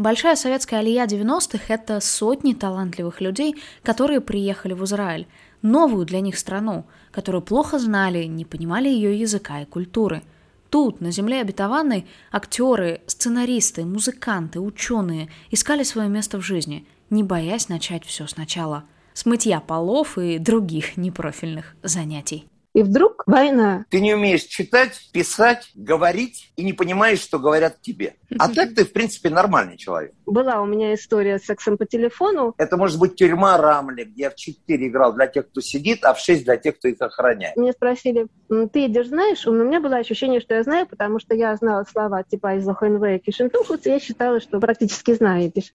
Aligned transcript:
Большая 0.00 0.34
советская 0.34 0.80
алия 0.80 1.04
90-х– 1.04 1.64
это 1.68 2.00
сотни 2.00 2.54
талантливых 2.54 3.20
людей, 3.20 3.56
которые 3.82 4.22
приехали 4.22 4.72
в 4.72 4.82
Израиль, 4.86 5.26
новую 5.60 6.06
для 6.06 6.22
них 6.22 6.38
страну, 6.38 6.86
которую 7.10 7.42
плохо 7.42 7.78
знали, 7.78 8.24
не 8.24 8.46
понимали 8.46 8.88
ее 8.88 9.20
языка 9.20 9.60
и 9.60 9.66
культуры. 9.66 10.22
Тут, 10.70 11.02
на 11.02 11.10
земле 11.10 11.42
обетованной, 11.42 12.06
актеры, 12.32 13.02
сценаристы, 13.06 13.84
музыканты, 13.84 14.58
ученые 14.58 15.28
искали 15.50 15.82
свое 15.82 16.08
место 16.08 16.38
в 16.38 16.42
жизни, 16.46 16.86
не 17.10 17.22
боясь 17.22 17.68
начать 17.68 18.06
все 18.06 18.26
сначала, 18.26 18.84
с 19.12 19.26
мытья 19.26 19.60
полов 19.60 20.16
и 20.16 20.38
других 20.38 20.96
непрофильных 20.96 21.76
занятий. 21.82 22.48
И 22.80 22.82
вдруг 22.82 23.24
война. 23.26 23.84
Ты 23.90 24.00
не 24.00 24.14
умеешь 24.14 24.44
читать, 24.44 25.10
писать, 25.12 25.70
говорить 25.74 26.50
и 26.56 26.64
не 26.64 26.72
понимаешь, 26.72 27.20
что 27.20 27.38
говорят 27.38 27.82
тебе. 27.82 28.14
А 28.38 28.48
так 28.48 28.74
ты, 28.74 28.86
в 28.86 28.92
принципе, 28.94 29.28
нормальный 29.28 29.76
человек. 29.76 30.14
Была 30.24 30.62
у 30.62 30.64
меня 30.64 30.94
история 30.94 31.38
с 31.38 31.44
сексом 31.44 31.76
по 31.76 31.84
телефону. 31.84 32.54
Это 32.56 32.78
может 32.78 32.98
быть 32.98 33.16
тюрьма 33.16 33.58
Рамли, 33.58 34.04
где 34.04 34.22
я 34.22 34.30
в 34.30 34.34
4 34.34 34.88
играл 34.88 35.12
для 35.12 35.26
тех, 35.26 35.50
кто 35.50 35.60
сидит, 35.60 36.06
а 36.06 36.14
в 36.14 36.20
6 36.20 36.42
для 36.42 36.56
тех, 36.56 36.78
кто 36.78 36.88
их 36.88 36.96
охраняет. 37.02 37.54
Мне 37.58 37.72
спросили, 37.72 38.28
ты 38.48 38.86
идешь 38.86 39.08
знаешь? 39.08 39.46
У 39.46 39.52
меня 39.52 39.80
было 39.80 39.98
ощущение, 39.98 40.40
что 40.40 40.54
я 40.54 40.62
знаю, 40.62 40.86
потому 40.86 41.20
что 41.20 41.34
я 41.34 41.54
знала 41.56 41.84
слова 41.84 42.22
типа 42.22 42.54
из 42.56 42.66
ОХНВ 42.66 43.04
и 43.04 43.18
Кишинтухуц, 43.18 43.84
и 43.84 43.90
я 43.90 44.00
считала, 44.00 44.40
что 44.40 44.58
практически 44.58 45.12
знаю 45.12 45.52
эти. 45.54 45.70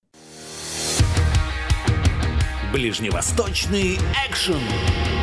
Ближневосточный 2.73 3.99
экшен. 4.27 5.14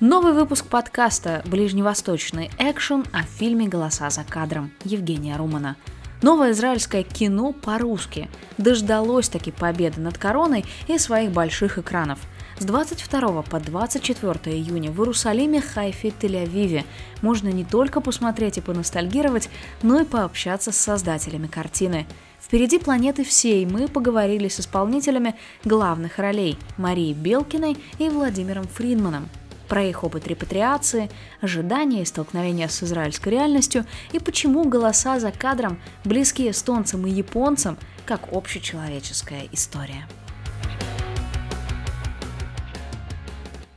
Новый 0.00 0.34
выпуск 0.34 0.66
подкаста 0.66 1.42
«Ближневосточный 1.46 2.50
экшен» 2.58 3.06
о 3.14 3.22
фильме 3.22 3.66
«Голоса 3.66 4.10
за 4.10 4.24
кадром» 4.24 4.70
Евгения 4.84 5.34
Румана. 5.38 5.74
Новое 6.20 6.50
израильское 6.50 7.02
кино 7.02 7.52
по-русски 7.54 8.28
дождалось 8.58 9.30
таки 9.30 9.52
победы 9.52 10.02
над 10.02 10.18
короной 10.18 10.66
и 10.86 10.98
своих 10.98 11.30
больших 11.30 11.78
экранов. 11.78 12.18
С 12.58 12.66
22 12.66 13.40
по 13.40 13.58
24 13.58 14.54
июня 14.54 14.90
в 14.90 15.00
Иерусалиме, 15.00 15.62
Хайфе 15.62 16.08
Тель-Авиве 16.08 16.84
можно 17.22 17.48
не 17.48 17.64
только 17.64 18.02
посмотреть 18.02 18.58
и 18.58 18.60
поностальгировать, 18.60 19.48
но 19.80 20.02
и 20.02 20.04
пообщаться 20.04 20.72
с 20.72 20.76
создателями 20.76 21.46
картины. 21.46 22.06
Впереди 22.38 22.78
планеты 22.78 23.24
всей 23.24 23.64
мы 23.64 23.88
поговорили 23.88 24.48
с 24.48 24.60
исполнителями 24.60 25.36
главных 25.64 26.18
ролей 26.18 26.58
Марией 26.76 27.14
Белкиной 27.14 27.78
и 27.98 28.10
Владимиром 28.10 28.68
Фридманом– 28.68 29.30
про 29.66 29.84
их 29.84 30.04
опыт 30.04 30.26
репатриации, 30.26 31.10
ожидания 31.40 32.02
и 32.02 32.04
столкновения 32.04 32.68
с 32.68 32.82
израильской 32.82 33.32
реальностью 33.32 33.84
и 34.12 34.18
почему 34.18 34.64
голоса 34.64 35.20
за 35.20 35.32
кадром 35.32 35.80
близки 36.04 36.48
эстонцам 36.48 37.06
и 37.06 37.10
японцам 37.10 37.78
как 38.04 38.32
общечеловеческая 38.32 39.48
история. 39.52 40.06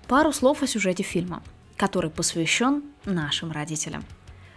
Пару 0.08 0.32
слов 0.32 0.64
о 0.64 0.67
сюжете 0.67 1.04
фильма, 1.04 1.44
который 1.78 2.10
посвящен 2.10 2.84
нашим 3.06 3.52
родителям. 3.52 4.04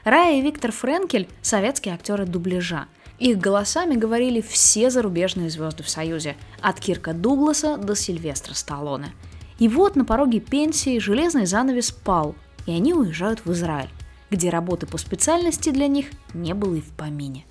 Рая 0.05 0.39
и 0.39 0.43
Виктор 0.43 0.73
Френкель– 0.73 1.29
советские 1.43 1.95
актеры 1.95 2.27
дубляжа. 2.27 2.87
Их 3.19 3.39
голосами 3.39 3.95
говорили 3.95 4.41
все 4.41 4.91
зарубежные 4.91 5.49
звезды 5.49 5.83
в 5.83 5.89
Союзе, 5.89 6.37
от 6.61 6.81
Кирка 6.81 7.13
Дугласа 7.13 7.77
до 7.77 7.95
Сильвестра 7.95 8.55
Сталлоне– 8.55 9.13
и 9.63 9.69
вот 9.69 9.95
на 9.95 10.05
пороге 10.05 10.41
пенсии 10.41 10.99
железный 10.99 11.47
занавес 11.47 11.93
пал, 11.93 12.35
и 12.67 12.73
они 12.73 12.95
уезжают 12.95 13.43
в 13.45 13.53
Израиль, 13.53 13.91
где 14.29 14.51
работы 14.51 14.89
по 14.89 14.99
специальности 14.99 15.71
для 15.71 15.87
них 15.87 16.07
не 16.35 16.53
было 16.53 16.75
и 16.75 16.81
в 16.81 16.91
помине. 16.91 17.47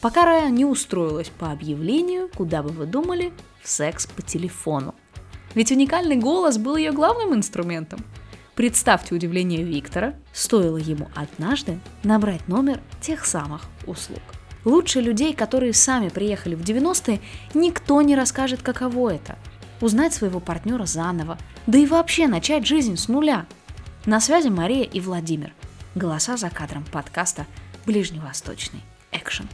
Пока 0.00 0.24
Рая 0.24 0.48
не 0.48 0.64
устроилась 0.64 1.28
по 1.28 1.52
объявлению, 1.52 2.30
куда 2.34 2.62
бы 2.62 2.70
вы 2.70 2.86
думали, 2.86 3.34
в 3.62 3.68
секс 3.68 4.06
по 4.06 4.22
телефону. 4.22 4.94
Ведь 5.54 5.70
уникальный 5.70 6.16
голос 6.16 6.56
был 6.56 6.76
ее 6.76 6.92
главным 6.92 7.34
инструментом. 7.34 8.06
Представьте 8.54 9.14
удивление 9.14 9.62
Виктора, 9.62 10.14
стоило 10.32 10.78
ему 10.78 11.10
однажды 11.14 11.78
набрать 12.02 12.48
номер 12.48 12.80
тех 13.02 13.26
самых 13.26 13.66
услуг. 13.86 14.22
Лучше 14.64 15.02
людей, 15.02 15.34
которые 15.34 15.74
сами 15.74 16.08
приехали 16.08 16.54
в 16.54 16.62
90-е, 16.62 17.20
никто 17.52 18.00
не 18.00 18.16
расскажет, 18.16 18.62
каково 18.62 19.12
это– 19.12 19.36
узнать 19.80 20.14
своего 20.14 20.40
партнера 20.40 20.86
заново, 20.86 21.38
да 21.66 21.78
и 21.78 21.86
вообще 21.86 22.26
начать 22.26 22.66
жизнь 22.66 22.96
с 22.96 23.08
нуля. 23.08 23.46
На 24.06 24.20
связи 24.20 24.48
Мария 24.48 24.84
и 24.84 25.00
Владимир. 25.00 25.52
Голоса 25.94 26.36
за 26.36 26.50
кадром 26.50 26.84
подкаста 26.84 27.46
«Ближневосточный 27.86 28.82
экшен». 29.12 29.48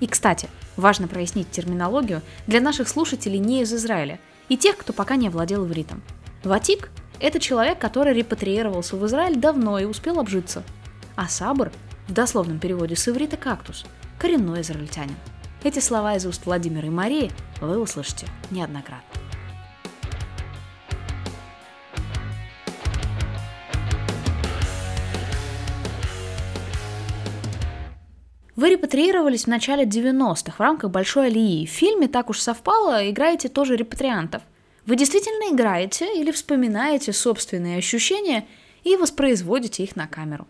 И, 0.00 0.06
кстати, 0.06 0.48
важно 0.76 1.08
прояснить 1.08 1.50
терминологию 1.50 2.22
для 2.46 2.60
наших 2.60 2.88
слушателей 2.88 3.38
не 3.38 3.62
из 3.62 3.72
Израиля 3.72 4.18
и 4.48 4.56
тех, 4.56 4.76
кто 4.76 4.92
пока 4.92 5.16
не 5.16 5.28
овладел 5.28 5.66
ивритом. 5.66 6.02
Ватик– 6.44 6.90
это 7.20 7.38
человек, 7.38 7.78
который 7.78 8.14
репатриировался 8.14 8.96
в 8.96 9.06
Израиль 9.06 9.36
давно 9.36 9.78
и 9.78 9.84
успел 9.84 10.18
обжиться. 10.18 10.64
А 11.14 11.28
сабр, 11.28 11.70
в 12.08 12.12
дословном 12.12 12.58
переводе 12.58 12.96
с 12.96 13.06
иврита 13.08 13.36
«кактус», 13.36 13.84
коренной 14.18 14.62
израильтянин. 14.62 15.16
Эти 15.62 15.78
слова 15.78 16.16
из 16.16 16.26
уст 16.26 16.46
Владимира 16.46 16.86
и 16.86 16.90
Марии 16.90 17.30
вы 17.60 17.78
услышите 17.78 18.26
неоднократно. 18.50 19.21
Вы 28.54 28.68
репатриировались 28.70 29.44
в 29.44 29.48
начале 29.48 29.84
90-х 29.84 30.56
в 30.58 30.60
рамках 30.60 30.90
Большой 30.90 31.28
Алии. 31.28 31.64
В 31.64 31.70
фильме 31.70 32.06
так 32.06 32.28
уж 32.28 32.38
совпало, 32.38 33.08
играете 33.08 33.48
тоже 33.48 33.76
репатриантов. 33.76 34.42
Вы 34.84 34.96
действительно 34.96 35.54
играете 35.54 36.20
или 36.20 36.30
вспоминаете 36.32 37.14
собственные 37.14 37.78
ощущения 37.78 38.46
и 38.84 38.96
воспроизводите 38.96 39.84
их 39.84 39.96
на 39.96 40.06
камеру? 40.06 40.46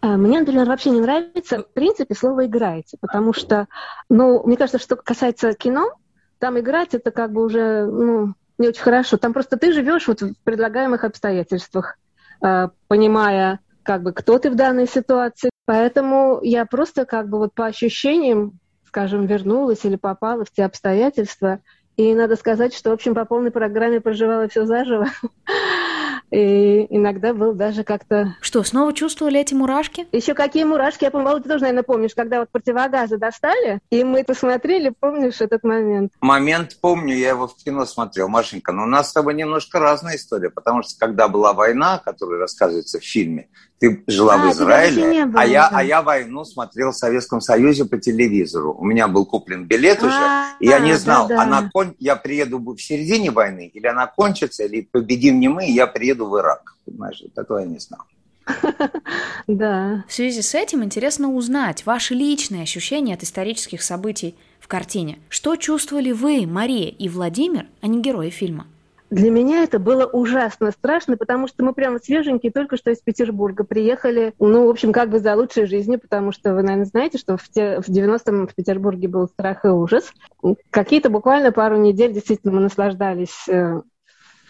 А, 0.00 0.16
мне, 0.16 0.40
например, 0.40 0.66
вообще 0.66 0.90
не 0.90 1.00
нравится 1.00 1.58
в 1.58 1.68
принципе 1.74 2.14
слово 2.14 2.46
«играете», 2.46 2.96
потому 3.00 3.34
что, 3.34 3.66
ну, 4.08 4.42
мне 4.46 4.56
кажется, 4.56 4.78
что 4.78 4.96
касается 4.96 5.52
кино, 5.52 5.90
там 6.38 6.58
играть 6.58 6.94
это 6.94 7.10
как 7.10 7.32
бы 7.32 7.44
уже, 7.44 7.84
ну, 7.84 8.34
не 8.56 8.68
очень 8.68 8.82
хорошо. 8.82 9.18
Там 9.18 9.34
просто 9.34 9.58
ты 9.58 9.72
живешь 9.72 10.08
вот 10.08 10.22
в 10.22 10.34
предлагаемых 10.44 11.04
обстоятельствах, 11.04 11.98
а, 12.40 12.70
понимая, 12.88 13.60
как 13.82 14.02
бы, 14.02 14.12
кто 14.12 14.38
ты 14.38 14.50
в 14.50 14.54
данной 14.54 14.86
ситуации, 14.88 15.50
Поэтому 15.66 16.38
я 16.42 16.64
просто 16.64 17.04
как 17.04 17.28
бы 17.28 17.38
вот 17.38 17.52
по 17.52 17.66
ощущениям, 17.66 18.58
скажем, 18.86 19.26
вернулась 19.26 19.84
или 19.84 19.96
попала 19.96 20.44
в 20.44 20.50
те 20.50 20.64
обстоятельства. 20.64 21.60
И 21.96 22.14
надо 22.14 22.36
сказать, 22.36 22.74
что, 22.74 22.90
в 22.90 22.92
общем, 22.92 23.14
по 23.14 23.24
полной 23.24 23.50
программе 23.50 24.00
проживала 24.00 24.48
все 24.48 24.64
заживо. 24.64 25.06
И 26.30 26.86
иногда 26.90 27.32
был 27.32 27.54
даже 27.54 27.84
как-то... 27.84 28.34
Что, 28.40 28.62
снова 28.64 28.92
чувствовали 28.92 29.40
эти 29.40 29.54
мурашки? 29.54 30.06
Еще 30.12 30.34
какие 30.34 30.64
мурашки? 30.64 31.04
Я 31.04 31.10
помню, 31.10 31.40
ты 31.40 31.48
тоже, 31.48 31.62
наверное, 31.62 31.84
помнишь, 31.84 32.14
когда 32.14 32.40
вот 32.40 32.50
противогазы 32.50 33.16
достали, 33.16 33.80
и 33.90 34.02
мы 34.02 34.24
посмотрели, 34.24 34.92
помнишь 34.98 35.40
этот 35.40 35.62
момент? 35.62 36.12
Момент 36.20 36.78
помню, 36.80 37.14
я 37.14 37.30
его 37.30 37.46
в 37.46 37.56
кино 37.56 37.86
смотрел, 37.86 38.28
Машенька. 38.28 38.72
Но 38.72 38.82
у 38.82 38.86
нас 38.86 39.10
с 39.10 39.12
тобой 39.12 39.34
немножко 39.34 39.78
разная 39.78 40.16
история, 40.16 40.50
потому 40.50 40.82
что 40.82 40.98
когда 40.98 41.28
была 41.28 41.52
война, 41.52 42.02
которая 42.04 42.40
рассказывается 42.40 42.98
в 42.98 43.04
фильме, 43.04 43.48
ты 43.78 44.02
жила 44.06 44.34
а, 44.34 44.38
в 44.38 44.52
Израиле, 44.52 45.26
было, 45.26 45.42
а, 45.42 45.46
я, 45.46 45.68
да. 45.68 45.78
а 45.78 45.84
я 45.84 46.02
войну 46.02 46.44
смотрел 46.44 46.92
в 46.92 46.96
Советском 46.96 47.40
Союзе 47.40 47.84
по 47.84 47.98
телевизору. 47.98 48.72
У 48.72 48.84
меня 48.84 49.06
был 49.06 49.26
куплен 49.26 49.64
билет 49.64 50.02
уже, 50.02 50.14
а, 50.14 50.56
и 50.60 50.66
я 50.66 50.78
не 50.78 50.94
знал, 50.94 51.28
да, 51.28 51.36
да. 51.36 51.42
Она 51.42 51.70
кон... 51.70 51.94
я 51.98 52.16
приеду 52.16 52.58
в 52.58 52.78
середине 52.78 53.30
войны, 53.30 53.70
или 53.72 53.86
она 53.86 54.06
кончится, 54.06 54.64
или 54.64 54.88
победим 54.90 55.40
не 55.40 55.48
мы, 55.48 55.66
и 55.66 55.72
я 55.72 55.86
приеду 55.86 56.26
в 56.26 56.38
Ирак. 56.38 56.74
Понимаешь, 56.86 57.22
этого 57.36 57.58
я 57.58 57.66
не 57.66 57.78
знал. 57.78 58.00
Да. 59.46 60.04
В 60.08 60.12
связи 60.12 60.42
с 60.42 60.54
этим 60.54 60.82
интересно 60.82 61.32
узнать 61.32 61.86
ваши 61.86 62.14
личные 62.14 62.62
ощущения 62.62 63.14
от 63.14 63.22
исторических 63.22 63.82
событий 63.82 64.34
в 64.60 64.68
картине. 64.68 65.18
Что 65.28 65.56
чувствовали 65.56 66.12
вы, 66.12 66.46
Мария 66.46 66.88
и 66.88 67.08
Владимир, 67.08 67.66
а 67.80 67.86
не 67.86 68.00
герои 68.00 68.30
фильма? 68.30 68.66
Для 69.10 69.30
меня 69.30 69.62
это 69.62 69.78
было 69.78 70.04
ужасно 70.04 70.72
страшно, 70.72 71.16
потому 71.16 71.46
что 71.46 71.64
мы 71.64 71.72
прямо 71.72 71.98
свеженькие 71.98 72.50
только 72.50 72.76
что 72.76 72.90
из 72.90 72.98
Петербурга 72.98 73.62
приехали, 73.62 74.34
ну, 74.40 74.66
в 74.66 74.70
общем, 74.70 74.92
как 74.92 75.10
бы 75.10 75.20
за 75.20 75.36
лучшей 75.36 75.66
жизнью, 75.66 76.00
потому 76.00 76.32
что 76.32 76.54
вы, 76.54 76.62
наверное, 76.62 76.86
знаете, 76.86 77.18
что 77.18 77.36
в, 77.36 77.48
те, 77.48 77.80
в 77.80 77.88
90-м 77.88 78.48
в 78.48 78.54
Петербурге 78.54 79.06
был 79.06 79.28
страх 79.28 79.64
и 79.64 79.68
ужас. 79.68 80.12
Какие-то 80.70 81.08
буквально 81.08 81.52
пару 81.52 81.76
недель 81.76 82.12
действительно 82.12 82.52
мы 82.54 82.60
наслаждались 82.60 83.48
э, 83.48 83.80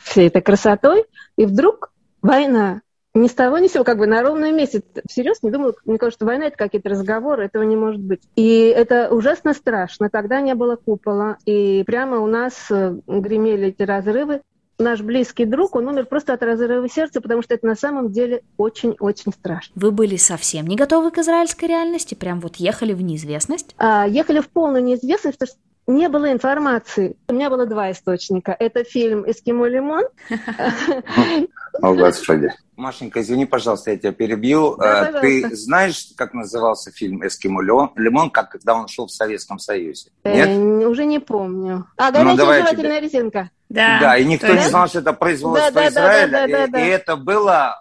всей 0.05 0.29
этой 0.29 0.41
красотой, 0.41 1.05
и 1.37 1.45
вдруг 1.45 1.93
война. 2.23 2.81
Ни 3.17 3.29
с 3.29 3.33
того, 3.33 3.57
ни 3.57 3.67
с 3.67 3.73
сего, 3.73 3.83
как 3.83 3.97
бы 3.97 4.07
на 4.07 4.21
ровном 4.21 4.55
месте. 4.55 4.83
Всерьез 5.09 5.43
не 5.43 5.51
думала, 5.51 5.73
мне 5.87 5.97
кажется, 5.97 6.19
что 6.19 6.27
война— 6.27 6.47
это 6.49 6.59
какие-то 6.59 6.91
разговоры, 6.91 7.47
этого 7.47 7.63
не 7.63 7.75
может 7.75 8.01
быть. 8.01 8.21
И 8.37 8.67
это 8.67 9.09
ужасно 9.11 9.55
страшно, 9.55 10.11
когда 10.11 10.43
не 10.43 10.55
было 10.55 10.77
купола, 10.77 11.39
и 11.47 11.83
прямо 11.87 12.19
у 12.19 12.27
нас 12.27 12.67
э, 12.71 12.95
гремели 13.07 13.69
эти 13.69 13.83
разрывы. 13.83 14.43
наш 14.79 15.01
близкий 15.01 15.47
друг, 15.47 15.75
он 15.77 15.89
умер 15.89 16.05
просто 16.05 16.35
от 16.35 16.43
разрыва 16.43 16.87
сердца, 16.91 17.23
потому 17.23 17.41
что 17.41 17.55
это 17.55 17.67
на 17.67 17.75
самом 17.75 18.13
деле 18.13 18.43
очень-очень 18.59 19.33
страшно. 19.33 19.73
Вы 19.77 19.93
были 19.93 20.17
совсем 20.17 20.67
не 20.67 20.77
готовы 20.77 21.11
к 21.11 21.17
израильской 21.17 21.69
реальности? 21.69 22.15
Прям 22.15 22.41
вот 22.41 22.57
ехали 22.57 22.93
в 22.93 23.01
неизвестность? 23.01 23.75
А, 23.79 24.07
ехали 24.07 24.41
в 24.41 24.51
полную 24.51 24.85
неизвестность, 24.85 25.39
потому 25.39 25.55
что 25.55 25.66
не 25.87 26.09
было 26.09 26.33
информации. 26.33 27.17
У 27.29 27.35
меня 27.35 27.49
было 27.49 27.67
два 27.67 27.93
источника. 27.93 28.57
Это 28.59 28.85
фильм 28.85 29.29
«Эскимо 29.29 29.67
Лимон». 29.67 30.05
О, 31.83 31.95
Господи. 31.95 32.53
Машенька, 32.77 33.23
извини, 33.23 33.47
пожалуйста, 33.47 33.93
я 33.93 33.97
тебя 33.97 34.13
перебью. 34.13 34.77
Да, 34.77 35.09
э, 35.09 35.21
Ты 35.21 35.57
знаешь, 35.57 36.09
как 36.17 36.35
назывался 36.35 36.91
фильм 36.91 37.27
«Эскимо 37.27 37.63
Лимон», 37.63 38.31
как 38.31 38.51
когда 38.51 38.75
он 38.75 38.89
шел 38.89 39.07
в 39.07 39.13
Советском 39.13 39.59
Союзе? 39.59 40.11
Э, 40.25 40.35
Нет? 40.35 40.49
Э, 40.49 40.87
уже 40.87 41.07
не 41.07 41.19
помню. 41.19 41.87
А, 41.97 42.11
«Горячая 42.11 42.33
ну, 42.33 42.37
жевательная 42.37 43.01
резинка». 43.01 43.51
Да. 43.69 43.99
да, 44.01 44.17
и 44.17 44.25
никто 44.25 44.47
да? 44.47 44.55
не 44.55 44.69
знал, 44.69 44.87
что 44.87 45.01
это 45.01 45.13
производство 45.13 45.73
да, 45.73 45.81
да, 45.81 45.89
Израиля. 45.89 46.31
Да, 46.31 46.47
да, 46.47 46.47
да, 46.47 46.67
да, 46.69 46.81
и, 46.81 46.87
и 46.87 46.89
это 46.89 47.17
было 47.17 47.75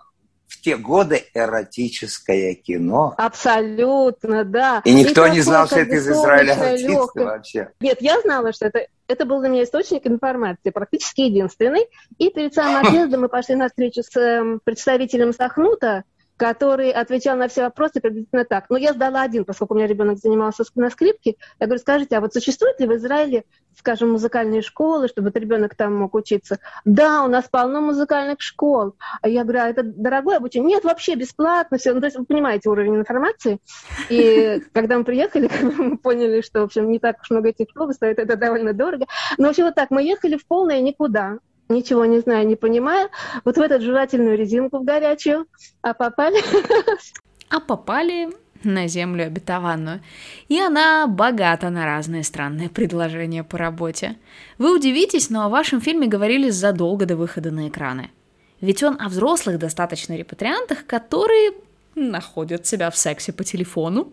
в 0.55 0.61
те 0.61 0.77
годы 0.77 1.23
эротическое 1.33 2.55
кино. 2.55 3.13
Абсолютно, 3.17 4.43
да. 4.43 4.81
И 4.85 4.93
никто 4.93 5.25
и 5.25 5.31
не 5.31 5.41
знал, 5.41 5.67
что 5.67 5.79
это 5.79 5.95
из 5.95 6.07
Израиля 6.07 6.53
артисты 6.53 7.23
вообще. 7.23 7.69
Нет, 7.79 8.01
я 8.01 8.19
знала, 8.21 8.53
что 8.53 8.65
это, 8.65 8.87
это 9.07 9.25
был 9.25 9.39
для 9.39 9.49
меня 9.49 9.63
источник 9.63 10.07
информации, 10.07 10.69
практически 10.69 11.21
единственный. 11.21 11.87
И 12.17 12.29
перед 12.29 12.53
самым 12.53 12.85
отъездом 12.85 13.21
мы 13.21 13.29
пошли 13.29 13.55
на 13.55 13.67
встречу 13.67 14.01
с 14.03 14.15
э, 14.15 14.59
представителем 14.63 15.33
Сахнута, 15.33 16.03
который 16.37 16.91
отвечал 16.91 17.37
на 17.37 17.47
все 17.47 17.63
вопросы 17.63 18.01
приблизительно 18.01 18.45
так. 18.45 18.65
Но 18.69 18.77
я 18.77 18.93
сдала 18.93 19.21
один, 19.21 19.45
поскольку 19.45 19.73
у 19.73 19.77
меня 19.77 19.87
ребенок 19.87 20.17
занимался 20.17 20.63
на 20.75 20.89
скрипке. 20.89 21.35
Я 21.59 21.67
говорю, 21.67 21.79
скажите, 21.79 22.17
а 22.17 22.21
вот 22.21 22.33
существует 22.33 22.79
ли 22.79 22.87
в 22.87 22.95
Израиле, 22.95 23.45
скажем, 23.77 24.11
музыкальные 24.11 24.61
школы, 24.61 25.07
чтобы 25.07 25.29
этот 25.29 25.41
ребенок 25.41 25.75
там 25.75 25.95
мог 25.95 26.13
учиться? 26.13 26.59
Да, 26.83 27.23
у 27.23 27.27
нас 27.27 27.45
полно 27.49 27.81
музыкальных 27.81 28.41
школ. 28.41 28.95
А 29.21 29.29
я 29.29 29.43
говорю, 29.43 29.59
а 29.59 29.69
это 29.69 29.83
дорогое 29.83 30.37
обучение? 30.37 30.75
Нет, 30.75 30.83
вообще 30.83 31.15
бесплатно 31.15 31.77
все. 31.77 31.93
Ну, 31.93 32.01
то 32.01 32.07
есть 32.07 32.17
вы 32.17 32.25
понимаете 32.25 32.69
уровень 32.69 32.97
информации. 32.97 33.59
И 34.09 34.61
когда 34.73 34.97
мы 34.97 35.05
приехали, 35.05 35.49
мы 35.77 35.97
поняли, 35.97 36.41
что, 36.41 36.61
в 36.61 36.63
общем, 36.65 36.89
не 36.89 36.99
так 36.99 37.21
уж 37.21 37.29
много 37.29 37.49
этих 37.49 37.69
школ, 37.69 37.93
стоит 37.93 38.19
это 38.19 38.35
довольно 38.35 38.73
дорого. 38.73 39.05
Но, 39.37 39.47
в 39.47 39.49
общем, 39.51 39.65
вот 39.65 39.75
так, 39.75 39.89
мы 39.89 40.03
ехали 40.03 40.35
в 40.37 40.45
полное 40.45 40.81
никуда 40.81 41.39
ничего 41.69 42.05
не 42.05 42.19
знаю, 42.19 42.47
не 42.47 42.55
понимаю, 42.55 43.09
вот 43.43 43.57
в 43.57 43.61
эту 43.61 43.81
жевательную 43.81 44.37
резинку 44.37 44.79
в 44.79 44.85
горячую, 44.85 45.47
а 45.81 45.93
попали... 45.93 46.41
А 47.49 47.59
попали 47.59 48.29
на 48.63 48.87
землю 48.87 49.25
обетованную. 49.25 50.01
И 50.47 50.59
она 50.59 51.07
богата 51.07 51.69
на 51.69 51.85
разные 51.85 52.23
странные 52.23 52.69
предложения 52.69 53.43
по 53.43 53.57
работе. 53.57 54.17
Вы 54.57 54.75
удивитесь, 54.75 55.29
но 55.29 55.45
о 55.45 55.49
вашем 55.49 55.81
фильме 55.81 56.07
говорили 56.07 56.49
задолго 56.49 57.05
до 57.05 57.15
выхода 57.15 57.51
на 57.51 57.67
экраны. 57.67 58.09
Ведь 58.61 58.83
он 58.83 58.97
о 58.99 59.09
взрослых 59.09 59.59
достаточно 59.59 60.13
репатриантах, 60.13 60.85
которые 60.85 61.51
находят 61.93 62.65
себя 62.65 62.89
в 62.89 62.97
сексе 62.97 63.31
по 63.31 63.43
телефону. 63.43 64.11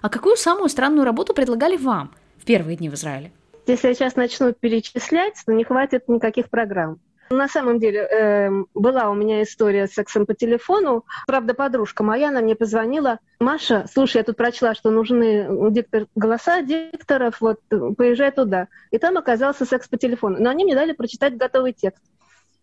А 0.00 0.08
какую 0.08 0.36
самую 0.36 0.68
странную 0.68 1.04
работу 1.04 1.34
предлагали 1.34 1.76
вам 1.76 2.12
в 2.38 2.44
первые 2.44 2.76
дни 2.76 2.88
в 2.88 2.94
Израиле? 2.94 3.32
Если 3.70 3.86
я 3.86 3.94
сейчас 3.94 4.16
начну 4.16 4.52
перечислять, 4.52 5.34
то 5.46 5.52
не 5.52 5.62
хватит 5.62 6.08
никаких 6.08 6.50
программ. 6.50 6.98
На 7.30 7.46
самом 7.46 7.78
деле, 7.78 8.00
э, 8.00 8.50
была 8.74 9.08
у 9.10 9.14
меня 9.14 9.44
история 9.44 9.86
с 9.86 9.92
сексом 9.92 10.26
по 10.26 10.34
телефону. 10.34 11.04
Правда, 11.28 11.54
подружка 11.54 12.02
моя, 12.02 12.30
она 12.30 12.40
мне 12.40 12.56
позвонила. 12.56 13.20
Маша, 13.38 13.86
слушай, 13.92 14.16
я 14.16 14.24
тут 14.24 14.36
прочла, 14.36 14.74
что 14.74 14.90
нужны 14.90 15.70
диктор, 15.70 16.06
голоса 16.16 16.62
дикторов, 16.62 17.40
вот, 17.40 17.60
поезжай 17.96 18.32
туда. 18.32 18.66
И 18.90 18.98
там 18.98 19.16
оказался 19.16 19.64
секс 19.64 19.86
по 19.86 19.96
телефону. 19.96 20.38
Но 20.40 20.50
они 20.50 20.64
мне 20.64 20.74
дали 20.74 20.90
прочитать 20.90 21.36
готовый 21.36 21.72
текст. 21.72 22.02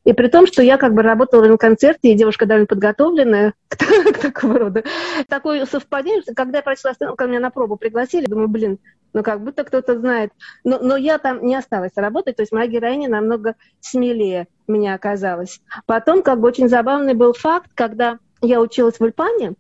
И 0.08 0.14
при 0.14 0.30
том, 0.30 0.48
что 0.48 0.64
я 0.64 0.78
как 0.78 0.94
бы 0.94 1.02
работала 1.02 1.44
на 1.48 1.58
концерте, 1.58 2.12
и 2.12 2.14
девушка 2.14 2.46
довольно 2.46 2.66
подготовленная 2.66 3.54
к 3.68 4.18
такого 4.20 4.58
рода. 4.58 4.84
Такое 5.28 5.66
совпадение, 5.66 6.22
что 6.22 6.34
когда 6.34 6.60
я 6.60 6.64
прочла 6.64 6.94
когда 6.94 7.26
меня 7.26 7.42
на 7.42 7.50
пробу 7.50 7.76
пригласили, 7.76 8.26
думаю, 8.26 8.48
блин, 8.48 8.80
ну 9.12 9.22
как 9.22 9.44
будто 9.44 9.66
кто-то 9.66 10.00
знает. 10.00 10.32
Но, 10.64 10.80
но 10.80 10.96
я 10.96 11.18
там 11.18 11.46
не 11.46 11.56
осталась 11.56 11.92
работать, 11.98 12.38
то 12.38 12.42
есть 12.42 12.54
моя 12.54 12.68
героиня 12.68 13.10
намного 13.10 13.56
смелее 13.82 14.48
меня 14.66 14.94
оказалась. 14.94 15.60
Потом 15.86 16.24
как 16.24 16.40
бы 16.40 16.48
очень 16.48 16.70
забавный 16.70 17.14
был 17.14 17.34
факт, 17.34 17.70
когда 17.76 18.18
я 18.42 18.62
училась 18.62 19.00
в 19.00 19.02
Ульпане, 19.02 19.56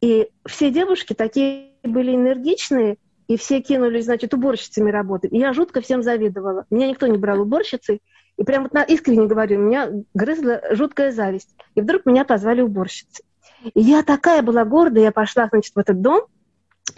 и 0.00 0.30
все 0.44 0.72
девушки 0.72 1.12
такие 1.12 1.74
были 1.84 2.12
энергичные, 2.12 2.96
и 3.28 3.36
все 3.36 3.60
кинулись, 3.60 4.06
значит, 4.06 4.34
уборщицами 4.34 4.90
работать. 4.90 5.32
И 5.32 5.38
я 5.38 5.52
жутко 5.52 5.80
всем 5.80 6.02
завидовала. 6.02 6.66
Меня 6.70 6.88
никто 6.88 7.06
не 7.06 7.18
брал 7.18 7.40
уборщицей, 7.40 8.02
и 8.42 8.44
прям 8.44 8.64
вот 8.64 8.72
на, 8.72 8.82
искренне 8.82 9.28
говорю, 9.28 9.60
меня 9.60 9.88
грызла 10.14 10.60
жуткая 10.72 11.12
зависть. 11.12 11.54
И 11.76 11.80
вдруг 11.80 12.06
меня 12.06 12.24
позвали 12.24 12.60
уборщицей. 12.60 13.24
И 13.72 13.80
я 13.80 14.02
такая 14.02 14.42
была 14.42 14.64
гордая, 14.64 15.04
я 15.04 15.12
пошла, 15.12 15.46
значит, 15.46 15.76
в 15.76 15.78
этот 15.78 16.02
дом, 16.02 16.22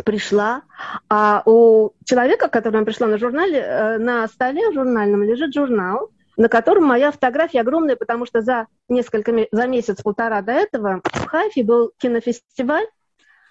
пришла, 0.06 0.62
а 1.10 1.42
у 1.44 1.90
человека, 2.06 2.48
к 2.48 2.52
которому 2.54 2.86
пришла 2.86 3.08
на 3.08 3.18
журнале, 3.18 3.58
э, 3.58 3.98
на 3.98 4.26
столе 4.28 4.72
журнальном 4.72 5.22
лежит 5.22 5.52
журнал, 5.52 6.08
на 6.38 6.48
котором 6.48 6.84
моя 6.84 7.12
фотография 7.12 7.60
огромная, 7.60 7.96
потому 7.96 8.24
что 8.24 8.40
за 8.40 8.66
несколько, 8.88 9.46
за 9.52 9.66
месяц-полтора 9.66 10.40
до 10.40 10.52
этого 10.52 11.02
в 11.04 11.26
Хайфе 11.26 11.62
был 11.62 11.92
кинофестиваль, 11.98 12.86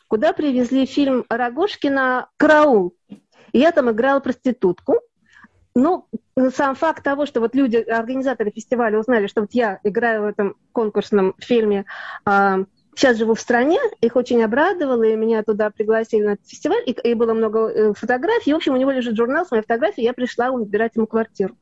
куда 0.07 0.33
привезли 0.33 0.87
фильм 0.87 1.25
Рогошкина 1.29 2.27
«Караул». 2.37 2.95
И 3.51 3.59
я 3.59 3.71
там 3.71 3.91
играла 3.91 4.19
проститутку. 4.19 4.99
Ну, 5.75 6.07
сам 6.53 6.75
факт 6.75 7.03
того, 7.03 7.25
что 7.25 7.39
вот 7.39 7.55
люди, 7.55 7.77
организаторы 7.77 8.51
фестиваля 8.51 8.99
узнали, 8.99 9.27
что 9.27 9.41
вот 9.41 9.51
я 9.53 9.79
играю 9.83 10.23
в 10.23 10.25
этом 10.25 10.55
конкурсном 10.71 11.33
фильме 11.39 11.85
а, 12.25 12.59
сейчас 12.95 13.17
живу 13.17 13.33
в 13.33 13.41
стране, 13.41 13.79
их 14.01 14.15
очень 14.15 14.43
обрадовало, 14.43 15.03
и 15.03 15.15
меня 15.15 15.43
туда 15.43 15.69
пригласили 15.69 16.23
на 16.23 16.33
этот 16.33 16.47
фестиваль, 16.47 16.83
и, 16.85 16.91
и 16.91 17.13
было 17.13 17.33
много 17.33 17.69
э, 17.69 17.93
фотографий. 17.93 18.53
в 18.53 18.55
общем, 18.55 18.73
у 18.73 18.77
него 18.77 18.91
лежит 18.91 19.15
журнал 19.15 19.45
с 19.45 19.51
моей 19.51 19.63
фотографией, 19.63 20.05
я 20.05 20.13
пришла 20.13 20.49
убирать 20.51 20.95
ему 20.95 21.07
квартиру. 21.07 21.55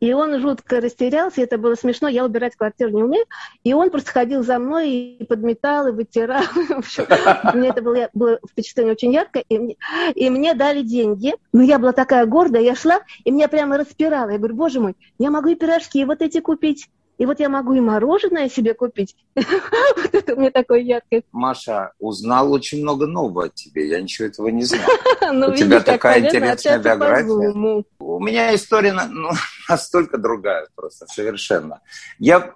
И 0.00 0.12
он 0.12 0.40
жутко 0.40 0.80
растерялся, 0.80 1.42
это 1.42 1.58
было 1.58 1.74
смешно, 1.74 2.08
я 2.08 2.24
убирать 2.24 2.56
квартиру 2.56 2.90
не 2.90 3.02
умею. 3.02 3.24
И 3.62 3.72
он 3.74 3.90
просто 3.90 4.10
ходил 4.10 4.42
за 4.42 4.58
мной 4.58 4.90
и 4.90 5.24
подметал, 5.24 5.88
и 5.88 5.92
вытирал. 5.92 6.44
Мне 7.54 7.68
это 7.68 7.82
было, 7.82 8.38
впечатление 8.50 8.92
очень 8.92 9.12
яркое. 9.12 9.44
И 9.48 10.30
мне, 10.30 10.54
дали 10.54 10.82
деньги. 10.82 11.34
Но 11.52 11.62
я 11.62 11.78
была 11.78 11.92
такая 11.92 12.26
гордая, 12.26 12.62
я 12.62 12.74
шла, 12.74 13.00
и 13.24 13.30
меня 13.30 13.48
прямо 13.48 13.78
распирало. 13.78 14.30
Я 14.30 14.38
говорю, 14.38 14.54
боже 14.54 14.80
мой, 14.80 14.96
я 15.18 15.30
могу 15.30 15.48
и 15.48 15.54
пирожки 15.54 16.04
вот 16.04 16.22
эти 16.22 16.40
купить. 16.40 16.88
И 17.18 17.26
вот 17.26 17.40
я 17.40 17.48
могу 17.48 17.74
и 17.74 17.80
мороженое 17.80 18.48
себе 18.48 18.74
купить. 18.74 19.16
вот 19.34 20.14
это 20.14 20.36
мне 20.36 20.50
такое 20.50 20.80
яркое. 20.80 21.22
Маша, 21.32 21.92
узнал 21.98 22.52
очень 22.52 22.82
много 22.82 23.06
нового 23.06 23.44
о 23.44 23.48
тебе. 23.48 23.88
Я 23.88 24.00
ничего 24.00 24.28
этого 24.28 24.48
не 24.48 24.64
знал. 24.64 24.82
Ну, 25.32 25.48
У 25.48 25.54
тебя 25.54 25.80
такая 25.80 26.20
интересная 26.20 26.78
биография. 26.78 27.84
У 27.98 28.20
меня 28.20 28.54
история 28.54 28.92
ну, 28.92 29.30
настолько 29.68 30.18
другая 30.18 30.66
просто, 30.74 31.06
совершенно. 31.06 31.80
Я 32.18 32.54